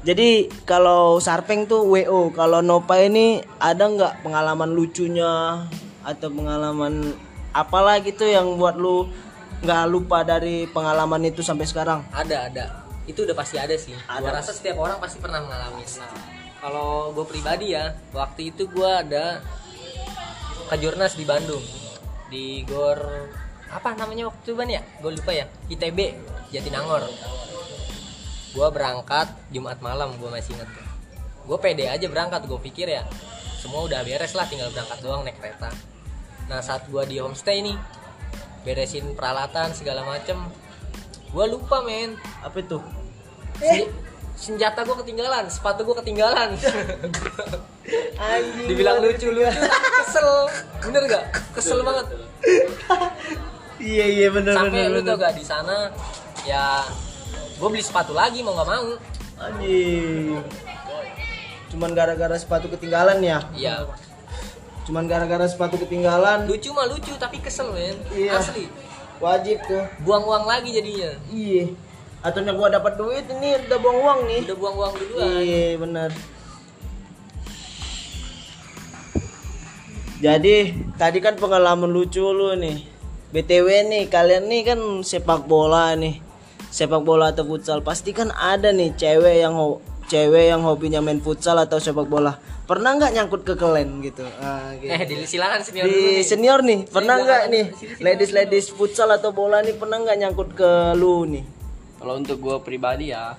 [0.00, 5.68] Jadi kalau Sarpeng tuh WO kalau Nopa ini ada nggak pengalaman lucunya
[6.00, 7.12] atau pengalaman
[7.52, 9.04] apalah gitu yang buat lu
[9.60, 12.00] nggak lupa dari pengalaman itu sampai sekarang?
[12.16, 12.64] Ada ada.
[13.04, 13.92] Itu udah pasti ada sih.
[14.08, 14.24] Ada.
[14.24, 16.08] gua rasa setiap orang pasti pernah mengalami nah,
[16.64, 19.44] kalau gue pribadi ya waktu itu gue ada
[20.72, 21.64] kejurnas di Bandung.
[22.32, 23.00] Di gor
[23.68, 24.80] apa namanya waktu itu ban ya?
[25.04, 25.44] Gue lupa ya.
[25.68, 26.16] ITB
[26.50, 27.06] Jatinangor.
[28.50, 30.70] Gue berangkat Jumat malam gue masih inget
[31.40, 33.02] gue pede aja berangkat gue pikir ya
[33.58, 35.68] semua udah beres lah tinggal berangkat doang naik kereta.
[36.48, 37.76] Nah saat gue di homestay nih
[38.64, 40.40] beresin peralatan segala macem
[41.28, 42.16] gue lupa men.
[42.40, 42.78] Apa itu?
[43.60, 43.90] Si-
[44.40, 46.56] senjata gue ketinggalan sepatu gue ketinggalan.
[48.20, 49.44] Anjing dibilang lucu lucu.
[49.44, 50.30] tapi kesel.
[50.88, 52.06] Bener gak kesel banget.
[53.92, 55.08] iya iya bener sampai bener lu bener.
[55.12, 55.76] tau gak di sana
[56.48, 56.84] ya
[57.60, 58.88] gue beli sepatu lagi mau nggak mau.
[59.40, 60.40] Anjing.
[61.72, 63.38] Cuman gara-gara sepatu ketinggalan ya?
[63.52, 63.88] Iya.
[64.88, 66.48] Cuman gara-gara sepatu ketinggalan?
[66.48, 67.96] Lucu mah lucu tapi kesel men.
[68.12, 68.40] Iya.
[68.40, 68.68] asli.
[69.20, 69.84] Wajib tuh.
[70.04, 71.12] Buang uang lagi jadinya.
[71.28, 71.76] Iya.
[72.20, 74.40] Atau gua dapat duit ini udah buang uang nih.
[74.48, 75.28] Udah buang uang duluan.
[75.40, 76.10] Iya bener.
[80.20, 80.56] Jadi
[81.00, 82.84] tadi kan pengalaman lucu lu nih.
[83.32, 86.29] Btw nih kalian nih kan sepak bola nih
[86.70, 91.18] sepak bola atau futsal pasti kan ada nih cewek yang ho- cewek yang hobinya main
[91.18, 92.38] futsal atau sepak bola.
[92.66, 94.94] Pernah nggak nyangkut ke kelen gitu, Ah, gitu.
[94.94, 96.22] eh di silakan senior dulu di nih.
[96.22, 97.64] senior nih pernah nggak nih?
[97.98, 101.42] ladies ladies futsal atau bola nih pernah nggak nyangkut ke lu nih?
[101.98, 103.34] Kalau untuk gua pribadi ya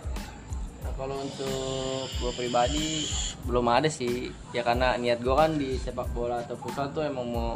[0.83, 3.07] nah, kalau untuk gua pribadi
[3.47, 4.27] belum ada sih.
[4.51, 7.55] Ya karena niat gua kan di sepak bola atau futsal tuh emang mau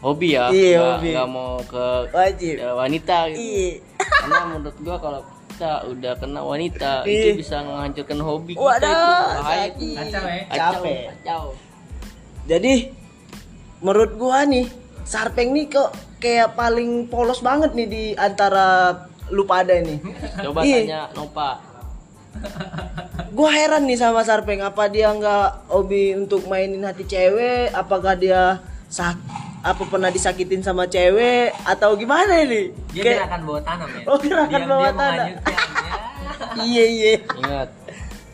[0.00, 0.48] hobi ya.
[0.48, 2.54] Iya, nggak mau ke wajib.
[2.56, 3.42] ya, wanita gitu.
[3.42, 3.89] Iya
[4.20, 9.06] karena menurut gua kalau kita udah kena wanita itu bisa menghancurkan hobi kita Waduh, itu
[9.36, 9.94] bahaya itu sakit.
[9.94, 11.00] kacau ya Kacau, Capek.
[11.10, 11.44] kacau.
[12.46, 12.72] jadi
[13.78, 14.66] menurut gua nih
[15.02, 18.92] Sarpeng nih kok kayak paling polos banget nih di antara
[19.28, 19.98] lu pada nih
[20.40, 20.76] coba Iya.
[20.78, 21.50] tanya Nopa
[23.30, 28.58] gua heran nih sama Sarpeng apa dia nggak hobi untuk mainin hati cewek apakah dia
[28.86, 29.16] sak
[29.60, 32.72] apa pernah disakitin sama cewek atau gimana ini?
[32.90, 35.26] Dia Kayak- gerakan bawah tanah men Oh, gerakan Diam-diam bawah tanah.
[35.26, 35.36] ya.
[36.62, 37.12] iya iya.
[37.36, 37.68] Ingat.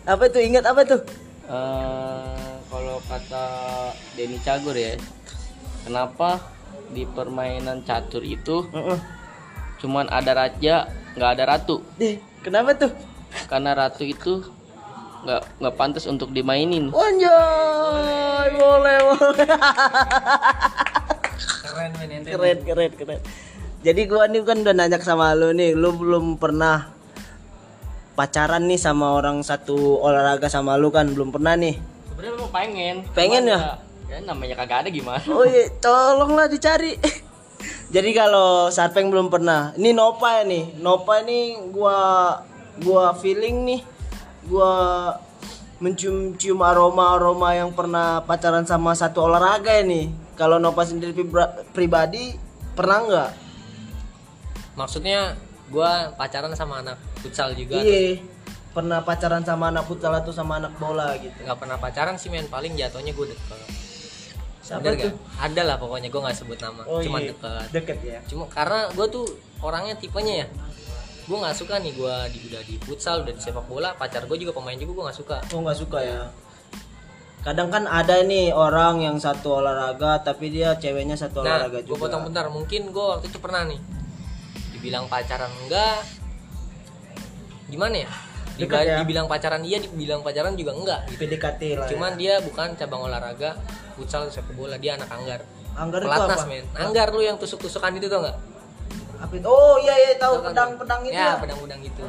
[0.04, 0.40] Apa tuh?
[0.40, 1.00] Ingat apa tuh?
[1.44, 3.44] Eh kalau kata
[4.14, 4.94] Denny Cagur ya
[5.82, 6.42] kenapa
[6.88, 8.98] di permainan catur itu Heeh.
[9.76, 11.82] cuman ada raja nggak ada ratu?
[11.96, 12.90] Deh kenapa tuh?
[13.46, 14.42] Karena ratu itu
[15.22, 16.90] nggak nggak pantas untuk dimainin.
[16.90, 17.30] Anjay,
[18.52, 19.46] boleh boleh
[21.76, 23.20] keren men ente keren keren keren
[23.84, 26.88] jadi gua nih kan udah nanya sama lu nih lu belum pernah
[28.16, 31.76] pacaran nih sama orang satu olahraga sama lu kan belum pernah nih
[32.16, 33.76] sebenarnya mau pengen Pengen ya?
[34.08, 36.96] ya namanya kagak ada gimana oh iya tolonglah dicari
[37.86, 39.70] Jadi kalau Sarpeng belum pernah.
[39.78, 40.74] Ini Nova nih.
[40.82, 41.98] Nova ini gua
[42.82, 43.80] gua feeling nih.
[44.50, 44.72] Gua
[45.78, 50.25] mencium-cium aroma-aroma yang pernah pacaran sama satu olahraga ini.
[50.36, 51.16] Kalau Nova sendiri
[51.72, 52.36] pribadi
[52.76, 53.30] pernah nggak?
[54.76, 55.32] Maksudnya
[55.72, 57.80] gua pacaran sama anak futsal juga.
[57.80, 58.20] Iya.
[58.76, 61.32] Pernah pacaran sama anak futsal atau sama anak bola gitu.
[61.40, 63.58] Nggak pernah pacaran sih men, paling jatuhnya gue deket.
[64.60, 65.16] Siapa Bener tuh?
[65.16, 65.40] nggak?
[65.40, 67.32] Ada lah pokoknya gue nggak sebut nama, Oh, cuman iya.
[67.32, 67.66] deket.
[67.72, 68.18] Deket ya.
[68.28, 69.24] Cuma karena gue tuh
[69.64, 70.46] orangnya tipenya ya,
[71.24, 74.36] gue nggak suka nih gue di udah di futsal udah di sepak bola, pacar gue
[74.36, 75.38] juga pemain juga gue nggak suka.
[75.56, 76.20] Oh nggak suka ya.
[77.46, 81.86] Kadang kan ada nih orang yang satu olahraga tapi dia ceweknya satu Nah, olahraga gue
[81.86, 82.02] juga.
[82.02, 83.78] potong bentar, mungkin gue waktu itu pernah nih
[84.74, 86.02] dibilang pacaran enggak,
[87.66, 88.10] gimana ya?
[88.56, 88.96] Dekat Diba- ya?
[88.98, 91.00] Dibilang pacaran iya, dibilang pacaran juga enggak.
[91.06, 91.22] Gitu.
[91.22, 91.86] PDKT lah.
[91.86, 92.18] Cuman ya.
[92.18, 93.54] dia bukan cabang olahraga
[93.94, 95.40] futsal sepak bola, dia anak anggar.
[95.76, 96.48] anggar itu Pelatnas apa?
[96.48, 98.36] men, anggar lu yang tusuk-tusukan itu tau nggak?
[99.16, 99.44] Apa itu?
[99.44, 100.48] Oh iya iya tahu Tau kan?
[100.50, 101.14] pedang-pedang itu.
[101.14, 101.36] ya ya?
[101.36, 102.02] pedang-pedang gitu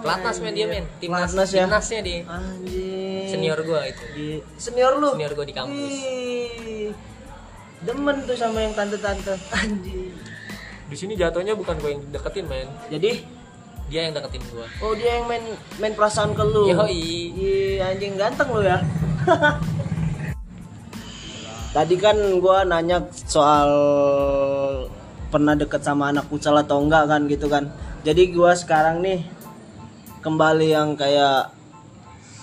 [0.00, 1.64] pelatnas men dia men timnas Pelatnas ya?
[1.68, 3.24] timnasnya Anjing.
[3.28, 5.12] senior gua itu Di- senior lu.
[5.14, 5.76] Senior gua di kampus.
[5.76, 6.90] Wih.
[7.80, 9.36] Demen tuh sama yang tante-tante.
[9.52, 10.12] Anjing.
[10.90, 13.22] di sini jatuhnya bukan gua yang deketin men Jadi
[13.86, 15.44] dia yang deketin gua oh dia yang main
[15.78, 16.66] main perasaan ke lu.
[16.66, 17.34] Yoi.
[17.34, 18.78] Iya, anjing ganteng lu ya.
[21.70, 23.70] Tadi kan gua nanya soal
[25.30, 27.70] pernah deket sama anak futsal atau enggak kan gitu kan.
[28.02, 29.22] Jadi gua sekarang nih
[30.20, 31.56] kembali yang kayak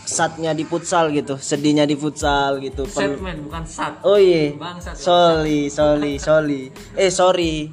[0.08, 2.88] satnya di futsal gitu, sedihnya di futsal gitu.
[2.88, 4.56] Pen- men bukan sat Oh iya.
[4.56, 4.96] Bangsat.
[4.96, 6.72] Sorry, sorry, sorry.
[6.96, 7.68] Eh sorry.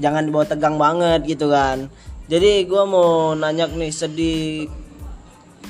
[0.00, 1.92] Jangan dibawa tegang banget gitu kan.
[2.32, 4.66] Jadi gua mau nanya nih sedih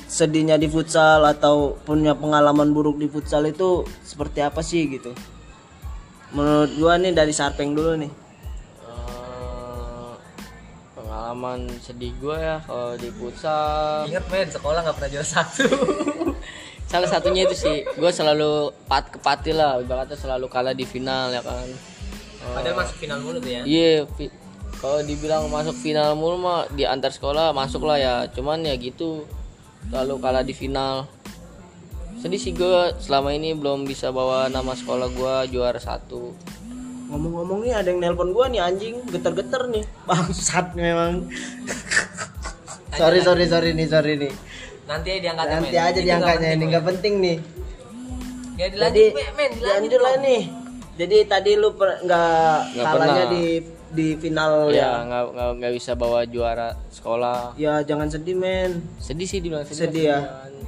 [0.07, 5.11] sedihnya di futsal atau punya pengalaman buruk di futsal itu seperti apa sih gitu?
[6.31, 8.22] Menurut gua nih dari Sarpeng dulu nih.
[11.13, 15.69] Eh, pengalaman sedih gue ya kalau di futsal inget men sekolah nggak pernah juara satu.
[16.91, 21.45] Salah satunya itu sih gue selalu pat kepati lah ibaratnya selalu kalah di final ya
[21.45, 21.69] kan.
[21.69, 23.61] Eh, padahal masuk final mulu tuh ya.
[23.61, 24.33] iya fi-
[24.81, 29.29] kalau dibilang masuk final mulu mah di antar sekolah masuk lah ya cuman ya gitu
[29.93, 31.05] selalu kalah di final.
[32.17, 36.33] Sedih sih gue selama ini belum bisa bawa nama sekolah gue juara satu
[37.13, 39.85] Ngomong-ngomong nih ada yang nelpon gua nih anjing, geter-geter nih.
[40.03, 41.29] Bangsat memang.
[42.91, 44.33] sorry sorry sorry nih sorry nih.
[44.83, 47.37] nanti aja diangkat Nanti aja diangkatnya ini nggak penting nih.
[48.55, 50.41] ya Jadi men, dilanjut lah nih.
[50.93, 53.31] Jadi tadi lu nggak kalahnya pernah.
[53.31, 53.45] di
[53.93, 54.89] di final ya ya.
[55.05, 58.81] nggak nggak nggak bisa bawa juara sekolah Ya jangan sedih men.
[58.97, 60.19] sedih sih dibilang sedih, Sedih ya?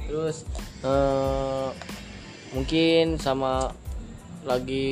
[0.06, 0.46] terus
[0.80, 1.68] eh,
[2.50, 3.74] mungkin sama
[4.46, 4.88] lagi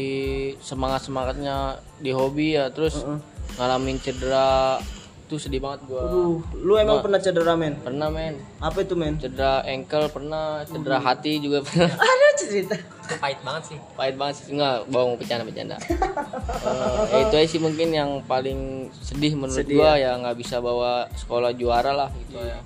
[0.59, 1.57] semangat semangatnya
[1.97, 3.07] di hobi ya terus
[3.55, 4.83] ngalamin cedera.
[5.25, 6.05] Itu sedih banget gua.
[6.05, 7.81] Aduh, lu emang pernah cedera men?
[7.81, 8.37] pernah men.
[8.61, 9.17] Apa itu men?
[9.17, 11.89] cedera ankle pernah cedera hati juga pernah.
[11.89, 12.77] Ada cerita.
[12.77, 13.79] itu pahit banget sih.
[13.97, 14.45] Pahit banget sih.
[14.53, 15.77] Nggak bohong bercanda bercanda
[17.09, 20.13] Eh, itu aja sih mungkin yang paling sedih menurut Sedih gua ya?
[20.15, 22.61] nggak bisa bawa sekolah juara lah gitu ya.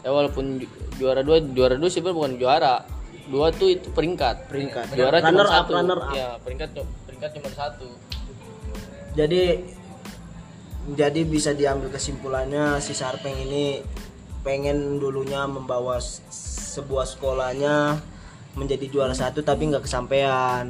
[0.00, 2.84] Ya walaupun ju- juara dua juara dua sih bukan juara
[3.30, 4.92] dua tuh itu peringkat Peringkat.
[4.98, 6.12] juara cuma Runner up, satu runner up.
[6.12, 6.70] ya peringkat
[7.06, 7.88] peringkat cuma satu
[9.10, 9.42] Jadi
[10.94, 13.82] jadi bisa diambil kesimpulannya si Sarpeng ini
[14.46, 16.00] pengen dulunya membawa
[16.70, 18.00] sebuah sekolahnya
[18.58, 20.66] menjadi juara satu tapi nggak kesampaian.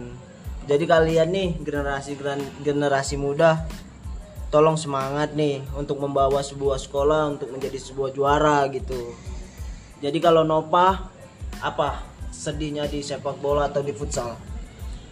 [0.68, 2.16] Jadi kalian nih generasi
[2.60, 3.64] generasi muda
[4.50, 9.14] tolong semangat nih untuk membawa sebuah sekolah untuk menjadi sebuah juara gitu.
[10.02, 11.12] Jadi kalau Nova
[11.60, 12.09] apa
[12.40, 14.32] sedihnya di sepak bola atau di futsal?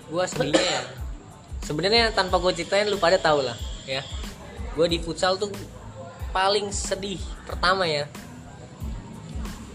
[0.09, 0.83] gua sedihnya ya.
[1.61, 3.53] Sebenarnya tanpa gue ceritain lu pada tahu lah
[3.85, 4.01] ya.
[4.73, 5.53] Gua di futsal tuh
[6.33, 8.09] paling sedih pertama ya.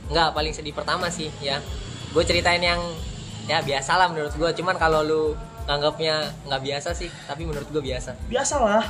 [0.09, 1.61] Nggak paling sedih pertama sih ya.
[2.09, 2.81] Gue ceritain yang
[3.45, 5.23] ya biasa lah menurut gue cuman kalau lu
[5.67, 8.17] nganggapnya nggak biasa sih tapi menurut gue biasa.
[8.25, 8.81] Biasalah.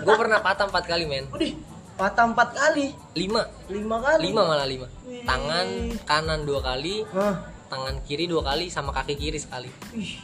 [0.00, 1.28] gue pernah patah empat kali men.
[1.28, 1.52] Udah
[1.98, 3.44] patah empat kali, lima.
[3.66, 4.30] Lima kali.
[4.30, 4.86] lima malah lima.
[5.26, 5.66] Tangan
[6.06, 7.02] kanan dua kali.
[7.10, 9.68] Hah, tangan kiri dua kali sama kaki kiri sekali.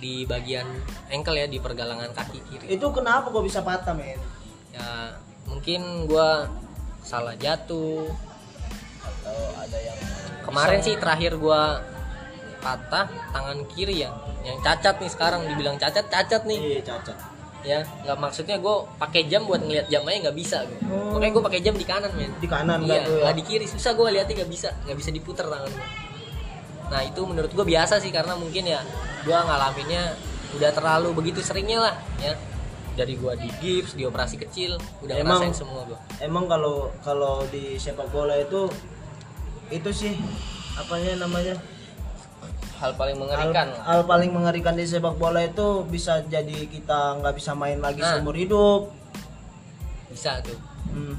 [0.00, 0.64] Di bagian
[1.12, 2.66] ankle ya di pergelangan kaki kiri.
[2.72, 4.18] Itu kenapa kok bisa patah men?
[4.74, 5.14] ya
[5.46, 6.50] mungkin gua
[7.04, 8.10] salah jatuh.
[9.04, 9.98] Atau ada yang
[10.42, 11.84] kemarin sih terakhir gua
[12.64, 14.10] patah tangan kiri ya.
[14.42, 16.80] Yang cacat nih sekarang dibilang cacat cacat nih.
[16.80, 17.18] Iya cacat.
[17.64, 21.16] ya nggak maksudnya gue pakai jam buat ngeliat jam aja nggak bisa gue Oh.
[21.16, 22.28] makanya gue pakai jam di kanan men.
[22.36, 23.32] Di kanan iya kan tuh ya?
[23.32, 23.64] di kiri.
[23.64, 25.88] Susah gue lihatnya nggak bisa nggak bisa diputer tangan gue
[26.86, 28.80] nah itu menurut gue biasa sih karena mungkin ya
[29.22, 30.14] gue ngalaminnya
[30.52, 32.34] udah terlalu begitu seringnya lah ya.
[32.94, 35.98] Dari gua di gips di operasi kecil udah Emang- ngerasain semua gua.
[36.20, 38.70] emang kalau kalau di sepak bola itu
[39.68, 40.14] itu sih
[40.74, 41.58] apanya namanya?
[42.78, 47.34] Hal paling hal, mengerikan hal paling mengerikan di sepak bola itu bisa jadi kita nggak
[47.34, 48.14] bisa main lagi Nah.
[48.14, 48.94] seumur hidup.
[50.06, 50.58] Bisa tuh.
[50.86, 51.18] Hmm.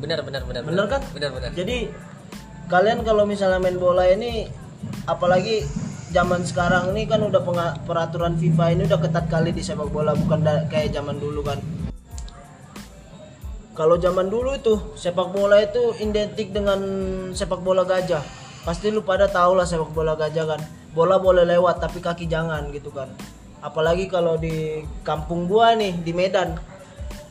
[0.00, 1.02] benar benar benar Bener kan?
[1.12, 1.50] benar benar.
[1.52, 1.86] Jadi
[2.66, 4.50] kalian kalau misalnya main bola ini
[5.04, 5.66] apalagi
[6.10, 7.42] zaman sekarang ini kan udah
[7.86, 11.58] peraturan FIFA ini udah ketat kali di sepak bola bukan kayak zaman dulu kan.
[13.78, 16.82] Kalau zaman dulu itu sepak bola itu identik dengan
[17.32, 18.20] sepak bola gajah.
[18.66, 20.60] Pasti lu pada tahu lah sepak bola gajah kan.
[20.92, 23.08] Bola boleh lewat tapi kaki jangan gitu kan.
[23.62, 26.58] Apalagi kalau di kampung gua nih di Medan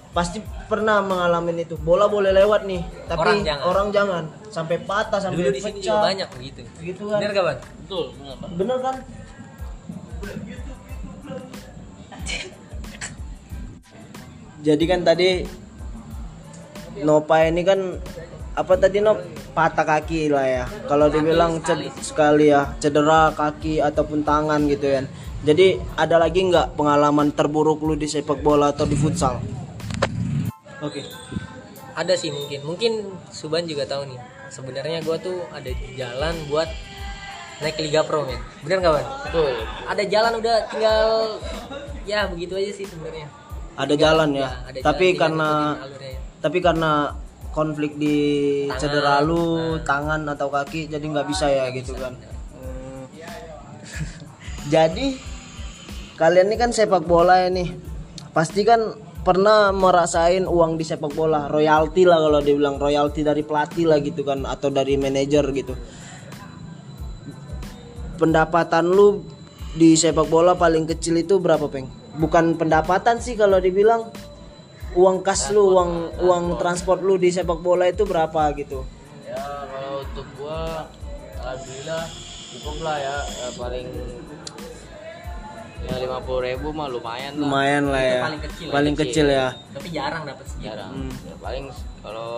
[0.10, 1.78] pasti pernah mengalami itu.
[1.78, 3.64] Bola boleh lewat nih tapi Orang jangan.
[3.66, 4.24] orang jangan.
[4.50, 6.62] Sampai patah sampai dulu di sini juga pecah banyak begitu.
[6.82, 7.60] Gitu kan benar bang?
[7.86, 8.96] Betul benar bener kan?
[14.60, 15.30] Jadi kan tadi
[17.00, 17.80] Nopa ini kan
[18.54, 19.18] apa tadi Nop?
[19.50, 20.66] Patah kaki lah ya.
[20.88, 25.06] Kalau dibilang ced- sekali ya cedera kaki ataupun tangan gitu kan
[25.40, 29.40] jadi ada lagi nggak pengalaman terburuk lu di sepak bola atau di futsal
[30.84, 31.02] oke.
[31.96, 32.64] Ada sih mungkin.
[32.64, 32.92] Mungkin
[33.32, 34.20] Suban juga tahu nih.
[34.50, 36.70] Sebenarnya gua tuh ada jalan buat
[37.60, 38.40] naik ke Liga Pro men.
[38.64, 39.52] Bener gak bang betul.
[39.88, 41.04] Ada jalan udah tinggal
[42.08, 43.28] ya begitu aja sih sebenarnya.
[43.80, 45.50] Ada jalan ya, Ya, ada tapi jalan, tinggal karena
[46.40, 46.92] tapi karena
[47.52, 48.18] konflik di
[48.72, 52.16] Tangan, cedera lu tangan atau kaki jadi nggak bisa ya gitu kan.
[52.56, 53.04] Hmm.
[54.74, 55.20] jadi
[56.16, 57.76] kalian ini kan sepak bola ya nih.
[58.32, 61.52] Pasti kan pernah merasain uang di sepak bola?
[61.52, 65.74] Royalti lah kalau dibilang royalti dari pelatih lah gitu kan atau dari manajer gitu.
[68.20, 69.24] Pendapatan lu
[69.76, 71.88] di sepak bola paling kecil itu berapa peng?
[72.20, 74.12] Bukan pendapatan sih kalau dibilang
[74.98, 78.84] uang kas lu uang uang transport lu di sepak bola itu berapa gitu?
[79.30, 80.90] Ya kalau untuk gua
[81.40, 82.04] alhamdulillah
[82.50, 83.88] cukup lah ya, ya paling
[85.88, 87.42] ya lima puluh ribu mah lumayan lah.
[87.44, 88.22] Lumayan lah ya.
[88.28, 89.26] paling kecil ya, paling kecil.
[89.32, 89.48] ya.
[89.72, 90.92] Tapi jarang dapat segitu jarang.
[90.92, 91.12] Hmm.
[91.24, 91.66] ya, paling
[92.04, 92.32] kalau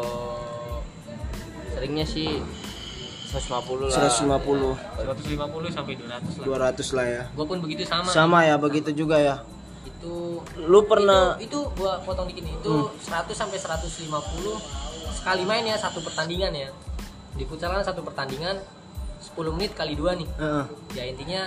[1.74, 2.30] seringnya sih
[3.32, 4.12] 150 lah.
[4.12, 6.74] 150 150 sampai 200 lah.
[6.76, 7.24] 200 lah ya.
[7.32, 8.10] Gua pun begitu sama.
[8.12, 9.36] Sama ya begitu juga ya.
[9.88, 12.56] Itu lu pernah itu, itu gua potong dikit nih.
[12.60, 14.12] Itu 100 sampai 150
[15.16, 16.70] sekali main ya satu pertandingan ya.
[17.39, 18.60] Di futsal kan satu pertandingan
[19.24, 20.28] 10 menit kali dua nih.
[20.28, 21.42] Heeh, ya intinya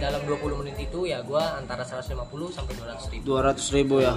[0.00, 2.16] dalam 20 menit itu ya gua antara 150
[2.50, 3.24] sampai 200 ribu.
[3.36, 4.14] 200 ribu ya.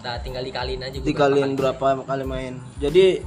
[0.00, 2.54] Nah tinggal dikaliin aja gua dikaliin berapa kali main.
[2.80, 3.20] Jadi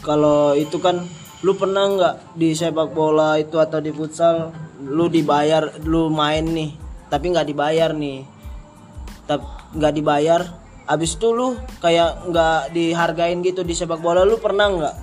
[0.00, 1.04] kalau itu kan
[1.44, 6.70] lu pernah nggak di sepak bola itu atau di futsal lu dibayar lu main nih
[7.12, 8.24] tapi nggak dibayar nih.
[9.28, 9.44] Tapi
[9.76, 10.40] nggak dibayar
[10.82, 14.96] abis itu lu kayak nggak dihargain gitu di sepak bola lu pernah nggak?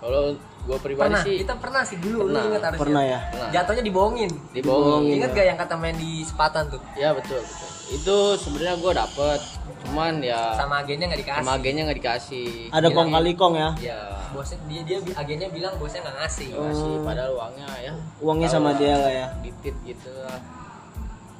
[0.00, 1.22] Kalau gua pribadi pernah.
[1.22, 2.82] sih kita pernah sih dulu Pernah, lu ingat harusnya.
[2.82, 3.18] Pernah ya.
[3.52, 4.30] Jatuhnya dibohongin.
[4.56, 5.14] Dibohongin.
[5.20, 6.80] Ingat gak yang kata main di sepatan tuh?
[6.96, 7.68] Ya betul betul.
[7.92, 9.40] Itu sebenarnya gua dapet
[9.84, 11.40] cuman ya sama agennya nggak dikasih.
[11.44, 12.48] sama agennya nggak dikasih.
[12.72, 13.70] Ada kong kali kong ya?
[13.76, 14.00] Ya
[14.32, 16.48] bosnya dia dia agennya bilang bosnya nggak ngasih.
[16.56, 17.92] Kasih padahal uangnya ya.
[18.24, 19.26] Uangnya sama dia lah ya.
[19.44, 20.40] ditit gitu lah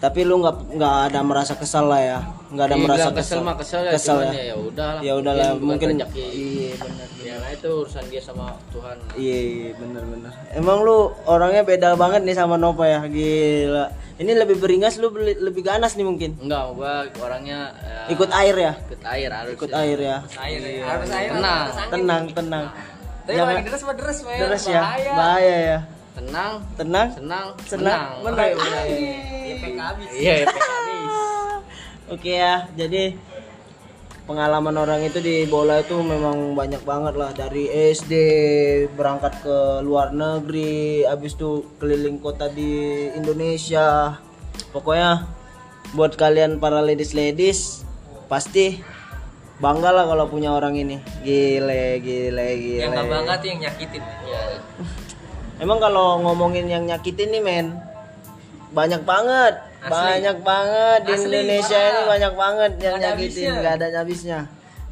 [0.05, 2.19] tapi lu nggak nggak ada merasa kesal lah ya
[2.53, 5.01] nggak ada Iya, merasa bilang kesel mah kesel ya kesel ya ya ya udah lah
[5.01, 9.71] ya udahlah mungkin rezeki iya benar ya nah itu urusan dia sama Tuhan Iya, iya
[9.81, 10.33] bener-bener.
[10.53, 13.89] Emang lu orangnya beda banget nih sama Nova ya, gila.
[14.21, 16.37] Ini lebih beringas, lu lebih ganas nih mungkin.
[16.39, 20.17] enggak gua orangnya ya, Ikut air ya, ikut air harus ikut air ya.
[20.37, 20.85] air ya.
[20.85, 21.65] harus air Tenang.
[21.91, 22.65] Tenang, tenang.
[23.25, 25.79] tapi lagi mah deres men Terus ya, bahaya bahaya ya.
[26.15, 26.53] Tenang.
[26.79, 27.47] Tenang, senang.
[27.67, 28.55] Senang, menang.
[28.55, 30.09] ya PK habis.
[30.15, 31.13] Iya habis.
[32.15, 33.17] Oke ya, jadi
[34.29, 37.33] pengalaman orang itu di bola itu memang banyak banget lah.
[37.33, 38.13] Dari SD
[38.93, 44.21] berangkat ke luar negeri, habis itu keliling kota di Indonesia.
[44.71, 45.25] Pokoknya
[45.97, 47.89] buat kalian para ladies-ladies
[48.29, 48.85] pasti
[49.63, 51.01] bangga lah kalau punya orang ini.
[51.25, 52.81] Gile, gile, gile.
[52.85, 54.03] yang nggak bangga tuh yang nyakitin.
[54.29, 54.43] Ya
[55.63, 57.67] Emang kalau ngomongin yang nyakitin nih men
[58.75, 59.55] banyak banget,
[59.87, 59.95] Asli.
[59.95, 61.91] banyak banget di Asli, Indonesia parah.
[61.95, 64.41] ini banyak banget yang ada nyakitin, nggak ada habisnya.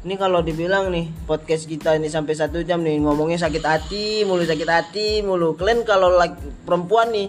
[0.03, 4.43] Ini kalau dibilang nih podcast kita ini sampai satu jam nih ngomongnya sakit hati, mulu
[4.43, 5.55] sakit hati, mulu.
[5.59, 7.27] Kalian kalau laki, perempuan nih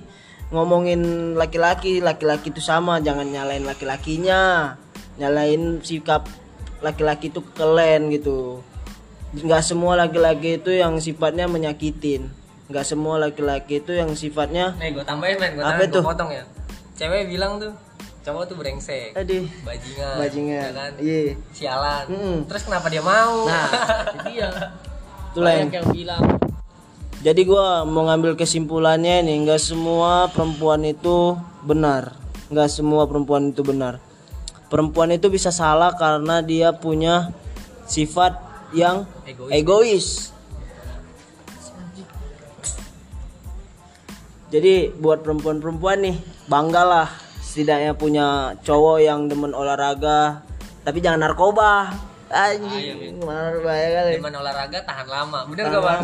[0.55, 4.75] ngomongin laki-laki, laki-laki itu sama, jangan nyalain laki-lakinya,
[5.19, 6.27] nyalain sikap
[6.83, 8.63] laki-laki itu ke kalian gitu.
[9.35, 12.44] Nggak semua laki-laki itu yang sifatnya menyakitin.
[12.65, 16.45] Nggak semua laki-laki itu yang sifatnya nih gue tambahin men gue tambahin gue potong ya
[16.97, 17.73] cewek bilang tuh
[18.25, 19.45] cowok tuh brengsek Aduh.
[19.69, 20.65] bajingan Bajingan.
[20.65, 20.93] ya kan?
[20.97, 21.37] Iya.
[21.53, 22.37] sialan Mm-mm.
[22.49, 23.69] terus kenapa dia mau nah
[24.09, 24.49] itu dia
[25.35, 26.23] Itulah yang yang bilang
[27.25, 31.33] Jadi gua mau ngambil kesimpulannya nih, nggak semua perempuan itu
[31.65, 32.13] benar,
[32.53, 33.97] nggak semua perempuan itu benar.
[34.69, 37.33] Perempuan itu bisa salah karena dia punya
[37.89, 38.37] sifat
[38.77, 39.57] yang Egois.
[39.57, 40.07] egois.
[44.55, 47.11] Jadi buat perempuan-perempuan nih, banggalah
[47.43, 50.47] setidaknya punya cowok yang demen olahraga,
[50.87, 51.91] tapi jangan narkoba.
[52.31, 54.13] Anjing, bahaya kali.
[54.23, 56.03] Demen olahraga tahan lama bener Tahan gak bang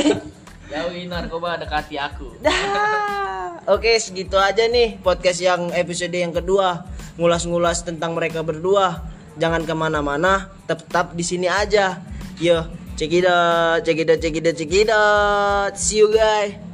[0.72, 3.60] jauhi narkoba dekati aku Dah.
[3.68, 6.88] Oke, segitu aja nih podcast yang episode yang kedua.
[7.16, 9.00] Ngulas-ngulas tentang mereka berdua.
[9.40, 12.00] Jangan ke mana-mana, tetap di sini aja.
[12.36, 12.64] Yo,
[12.96, 15.72] check it out, check it out, check it out, check it out.
[15.76, 16.67] See you guys.